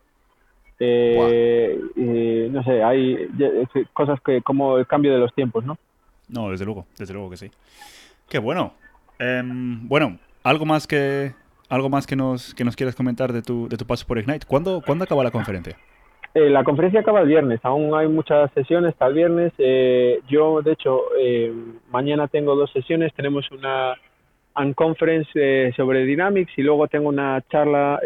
eh, 0.79 1.79
y, 1.95 2.49
no 2.49 2.63
sé, 2.63 2.83
hay 2.83 3.29
cosas 3.93 4.19
que 4.21 4.41
como 4.41 4.77
el 4.77 4.87
cambio 4.87 5.13
de 5.13 5.19
los 5.19 5.33
tiempos, 5.33 5.65
¿no? 5.65 5.77
No, 6.29 6.51
desde 6.51 6.65
luego, 6.65 6.85
desde 6.97 7.13
luego 7.13 7.29
que 7.29 7.37
sí. 7.37 7.51
Qué 8.29 8.39
bueno. 8.39 8.73
Em, 9.19 9.87
bueno, 9.87 10.17
algo 10.43 10.65
más 10.65 10.85
que 10.85 11.33
algo 11.69 11.89
más 11.89 12.07
que 12.07 12.15
nos 12.15 12.53
que 12.53 12.63
nos 12.63 12.75
quieras 12.75 12.95
comentar 12.95 13.33
de 13.33 13.41
tu, 13.41 13.67
de 13.67 13.77
tu 13.77 13.85
paso 13.85 14.05
por 14.05 14.17
Ignite. 14.17 14.45
¿Cuándo, 14.45 14.81
¿cuándo 14.85 15.03
acaba 15.03 15.23
la 15.23 15.31
conferencia? 15.31 15.77
Eh, 16.33 16.49
la 16.49 16.63
conferencia 16.63 16.99
acaba 16.99 17.21
el 17.21 17.27
viernes, 17.27 17.59
aún 17.63 17.95
hay 17.95 18.07
muchas 18.07 18.51
sesiones 18.53 18.91
hasta 18.91 19.07
el 19.07 19.13
viernes. 19.15 19.53
Eh, 19.57 20.19
yo, 20.29 20.61
de 20.61 20.73
hecho, 20.73 21.01
eh, 21.19 21.51
mañana 21.89 22.27
tengo 22.27 22.55
dos 22.55 22.71
sesiones. 22.71 23.13
Tenemos 23.15 23.49
una 23.51 23.95
conference 24.75 25.73
sobre 25.75 26.05
Dynamics 26.05 26.51
y 26.57 26.63
luego 26.63 26.87
tengo 26.87 27.09
una 27.09 27.43
charla 27.49 27.99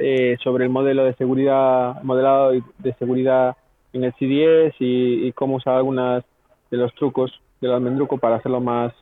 sobre 0.43 0.65
el 0.65 0.69
modelo 0.69 1.05
de 1.05 1.13
seguridad, 1.13 2.01
modelado 2.03 2.51
de 2.51 2.93
seguridad 2.99 3.55
en 3.93 4.03
el 4.03 4.13
CDS 4.13 4.75
y, 4.79 5.27
y 5.27 5.31
cómo 5.33 5.55
usar 5.55 5.75
algunos 5.75 6.23
de 6.69 6.77
los 6.77 6.93
trucos 6.95 7.31
del 7.59 7.71
almendruco 7.71 8.17
para 8.17 8.37
hacerlo 8.37 8.59
más 8.59 8.93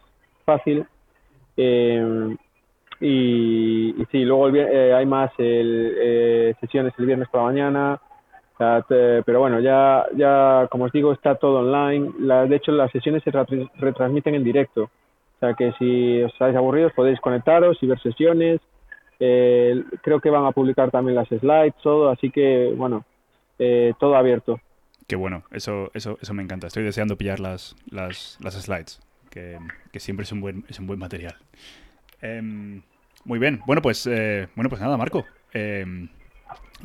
fácil. 0.46 0.86
Eh, 1.56 2.36
y, 3.01 3.96
sí, 4.12 4.25
luego 4.25 4.50
eh, 4.50 4.94
hay 4.94 5.06
más 5.06 5.32
el, 5.38 5.96
eh, 5.98 6.56
sesiones 6.60 6.94
el 6.98 7.06
viernes 7.06 7.29
por 7.29 7.41
la 7.41 7.48
mañana. 7.48 8.01
pero 8.88 9.39
bueno, 9.39 9.60
ya, 9.62 10.06
ya 10.15 10.68
como 10.70 10.86
os 10.86 10.91
digo, 10.91 11.13
está 11.13 11.36
todo 11.36 11.60
online. 11.60 12.12
La, 12.20 12.46
de 12.46 12.58
hecho, 12.58 12.72
las 12.72 12.91
sesiones 12.91 13.24
se 13.24 13.32
retransmiten 13.32 14.36
en 14.36 14.44
directo. 14.44 14.89
O 15.39 15.46
sea 15.46 15.53
que 15.53 15.72
si 15.79 16.22
os 16.22 16.34
estáis 16.34 16.55
aburridos 16.55 16.91
podéis 16.93 17.19
conectaros 17.22 17.77
y 17.81 17.88
ver 17.88 18.00
sesiones. 18.01 18.60
creo 19.17 20.19
que 20.22 20.29
van 20.29 20.46
a 20.46 20.51
publicar 20.51 20.91
también 20.91 21.15
las 21.15 21.29
slides, 21.29 21.75
todo. 21.81 22.10
Así 22.10 22.29
que 22.29 22.74
bueno, 22.75 23.05
todo 24.00 24.15
abierto. 24.15 24.60
Qué 25.10 25.15
bueno, 25.15 25.43
eso, 25.51 25.89
eso, 25.96 26.19
eso 26.22 26.34
me 26.36 26.43
encanta. 26.43 26.67
Estoy 26.67 26.84
deseando 26.84 27.17
pillar 27.17 27.39
las, 27.39 27.75
las, 27.89 28.38
las 28.41 28.53
slides, 28.53 29.00
que, 29.31 29.58
que, 29.91 30.00
siempre 30.00 30.24
es 30.24 30.31
un 30.31 30.39
buen, 30.39 30.65
es 30.67 30.79
un 30.79 30.86
buen 30.86 31.00
material. 31.00 31.36
Em, 32.22 32.84
muy 33.25 33.39
bien, 33.39 33.62
bueno 33.65 33.81
pues, 33.81 34.05
eh, 34.05 34.50
bueno 34.55 34.69
pues 34.69 34.81
nada, 34.81 34.98
Marco. 34.98 35.25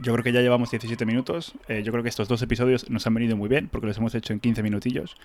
Yo 0.03 0.13
creo 0.13 0.25
que 0.25 0.33
ya 0.33 0.41
llevamos 0.41 0.71
17 0.71 1.07
minutos. 1.07 1.55
Eh, 1.69 1.83
yo 1.83 1.93
creo 1.93 2.03
que 2.03 2.09
estos 2.09 2.29
dos 2.29 2.43
episodios 2.43 2.91
nos 2.91 3.07
han 3.07 3.15
venido 3.15 3.37
muy 3.37 3.49
bien 3.49 3.69
porque 3.69 3.87
los 3.87 3.99
hemos 3.99 4.15
hecho 4.15 4.33
en 4.33 4.41
15 4.41 4.63
minutillos. 4.63 5.17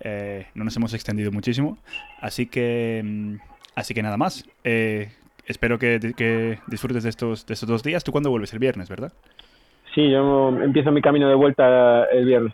Eh, 0.00 0.46
no 0.54 0.64
nos 0.64 0.76
hemos 0.76 0.94
extendido 0.94 1.30
muchísimo. 1.32 1.78
Así 2.20 2.46
que, 2.46 2.98
em, 2.98 3.38
así 3.74 3.94
que 3.94 4.02
nada 4.02 4.16
más. 4.16 4.48
espero 4.64 5.78
que, 5.78 6.12
que 6.16 6.58
disfrutes 6.66 7.04
de 7.04 7.10
estos, 7.10 7.46
de 7.46 7.54
estos 7.54 7.68
dos 7.68 7.82
días. 7.82 8.02
¿Tú 8.02 8.10
cuándo 8.10 8.30
vuelves? 8.30 8.52
El 8.52 8.58
viernes, 8.58 8.88
¿verdad? 8.88 9.12
Sí, 9.94 10.10
yo 10.10 10.48
empiezo 10.62 10.90
mi 10.92 11.00
camino 11.00 11.28
de 11.28 11.34
vuelta 11.34 12.04
el 12.06 12.26
viernes. 12.26 12.52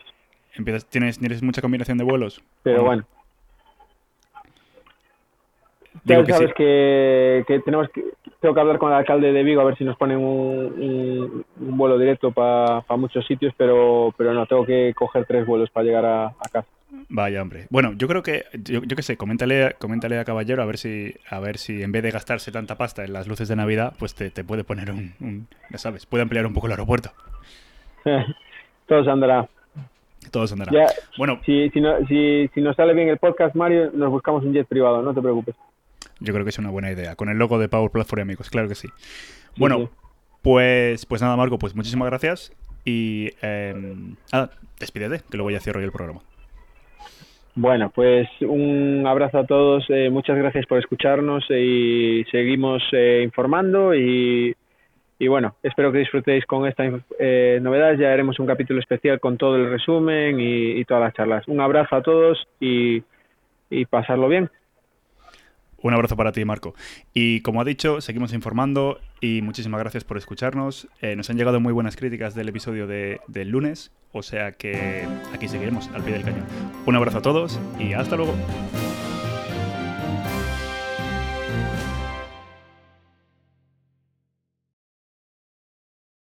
Empiezas, 0.54 0.84
¿tienes, 0.86 1.18
¿Tienes 1.18 1.42
mucha 1.42 1.62
combinación 1.62 1.98
de 1.98 2.04
vuelos? 2.04 2.42
Pero 2.62 2.84
bueno. 2.84 3.04
Ya 6.04 6.24
sabes 6.26 6.54
que, 6.54 7.44
que, 7.46 7.60
tenemos 7.60 7.88
que, 7.90 8.04
tengo 8.40 8.54
que 8.54 8.60
hablar 8.60 8.78
con 8.78 8.90
el 8.90 8.98
alcalde 8.98 9.32
de 9.32 9.42
Vigo 9.42 9.60
a 9.60 9.64
ver 9.64 9.76
si 9.76 9.84
nos 9.84 9.96
ponen 9.96 10.18
un, 10.18 11.44
un, 11.60 11.76
vuelo 11.76 11.98
directo 11.98 12.32
para 12.32 12.82
muchos 12.96 13.26
sitios, 13.26 13.54
pero, 13.56 14.12
pero 14.16 14.34
no, 14.34 14.46
tengo 14.46 14.64
que 14.66 14.92
coger 14.94 15.24
tres 15.26 15.46
vuelos 15.46 15.70
para 15.70 15.84
llegar 15.84 16.04
a, 16.04 16.26
a 16.26 16.48
casa. 16.50 16.68
Vaya, 17.08 17.40
hombre. 17.40 17.66
Bueno, 17.70 17.92
yo 17.94 18.06
creo 18.06 18.22
que, 18.22 18.44
yo, 18.52 18.82
yo 18.82 18.96
qué 18.96 19.02
sé, 19.02 19.16
coméntale, 19.16 19.74
coméntale 19.78 20.18
a 20.18 20.24
Caballero 20.24 20.62
a 20.62 20.66
ver 20.66 20.76
si 20.76 21.14
a 21.30 21.40
ver 21.40 21.56
si 21.56 21.82
en 21.82 21.92
vez 21.92 22.02
de 22.02 22.10
gastarse 22.10 22.52
tanta 22.52 22.76
pasta 22.76 23.04
en 23.04 23.12
las 23.12 23.28
luces 23.28 23.48
de 23.48 23.56
Navidad, 23.56 23.94
pues 23.98 24.14
te, 24.14 24.30
te 24.30 24.44
puede 24.44 24.64
poner 24.64 24.90
un, 24.90 25.46
ya 25.70 25.78
sabes, 25.78 26.04
puede 26.04 26.22
ampliar 26.22 26.46
un 26.46 26.52
poco 26.52 26.66
el 26.66 26.72
aeropuerto. 26.72 27.10
Todo 28.86 29.04
se 29.04 29.10
andará. 29.10 29.48
Todo 30.30 30.46
se 30.46 30.54
andará. 30.54 30.86
bueno, 31.16 31.40
si, 31.44 31.70
si, 31.70 31.80
no, 31.80 31.98
si, 32.06 32.48
si 32.54 32.60
nos 32.60 32.76
sale 32.76 32.92
bien 32.94 33.08
el 33.08 33.18
podcast, 33.18 33.54
Mario, 33.54 33.90
nos 33.94 34.10
buscamos 34.10 34.44
un 34.44 34.52
jet 34.52 34.66
privado, 34.66 35.02
no 35.02 35.14
te 35.14 35.20
preocupes. 35.20 35.54
Yo 36.22 36.32
creo 36.32 36.44
que 36.44 36.50
es 36.50 36.58
una 36.58 36.70
buena 36.70 36.90
idea. 36.90 37.16
Con 37.16 37.28
el 37.28 37.38
logo 37.38 37.58
de 37.58 37.68
Power 37.68 37.90
Platform 37.90 38.20
y 38.20 38.22
amigos, 38.22 38.50
claro 38.50 38.68
que 38.68 38.74
sí. 38.74 38.88
Bueno, 39.56 39.90
pues 40.42 41.06
pues 41.06 41.22
nada, 41.22 41.36
Marco, 41.36 41.58
pues 41.58 41.74
muchísimas 41.74 42.06
gracias. 42.06 42.52
Y 42.84 43.30
eh, 43.42 43.74
despídete, 44.80 45.22
que 45.30 45.36
luego 45.36 45.50
ya 45.50 45.60
cierro 45.60 45.80
yo 45.80 45.86
el 45.86 45.92
programa. 45.92 46.20
Bueno, 47.54 47.92
pues 47.94 48.28
un 48.40 49.04
abrazo 49.06 49.40
a 49.40 49.46
todos, 49.46 49.84
eh, 49.90 50.08
muchas 50.08 50.38
gracias 50.38 50.64
por 50.64 50.78
escucharnos 50.78 51.44
y 51.50 52.24
seguimos 52.30 52.82
eh, 52.92 53.20
informando 53.22 53.94
y, 53.94 54.56
y, 55.18 55.28
bueno, 55.28 55.56
espero 55.62 55.92
que 55.92 55.98
disfrutéis 55.98 56.46
con 56.46 56.66
esta 56.66 56.84
eh, 57.18 57.58
novedad, 57.60 57.92
ya 57.98 58.10
haremos 58.10 58.38
un 58.40 58.46
capítulo 58.46 58.80
especial 58.80 59.20
con 59.20 59.36
todo 59.36 59.56
el 59.56 59.68
resumen 59.68 60.40
y, 60.40 60.80
y 60.80 60.84
todas 60.86 61.02
las 61.02 61.14
charlas. 61.14 61.46
Un 61.46 61.60
abrazo 61.60 61.94
a 61.94 62.02
todos 62.02 62.48
y, 62.58 63.02
y 63.68 63.84
pasarlo 63.84 64.28
bien. 64.28 64.48
Un 65.82 65.94
abrazo 65.94 66.16
para 66.16 66.32
ti, 66.32 66.44
Marco. 66.44 66.74
Y 67.12 67.40
como 67.40 67.60
ha 67.60 67.64
dicho, 67.64 68.00
seguimos 68.00 68.32
informando 68.32 69.00
y 69.20 69.42
muchísimas 69.42 69.80
gracias 69.80 70.04
por 70.04 70.16
escucharnos. 70.16 70.88
Eh, 71.00 71.16
nos 71.16 71.28
han 71.30 71.36
llegado 71.36 71.60
muy 71.60 71.72
buenas 71.72 71.96
críticas 71.96 72.34
del 72.34 72.48
episodio 72.48 72.86
de, 72.86 73.20
del 73.26 73.48
lunes, 73.48 73.90
o 74.12 74.22
sea 74.22 74.52
que 74.52 75.06
aquí 75.32 75.48
seguiremos 75.48 75.88
al 75.94 76.02
pie 76.02 76.14
del 76.14 76.22
cañón. 76.22 76.44
Un 76.86 76.96
abrazo 76.96 77.18
a 77.18 77.22
todos 77.22 77.60
y 77.78 77.92
hasta 77.92 78.16
luego. 78.16 78.34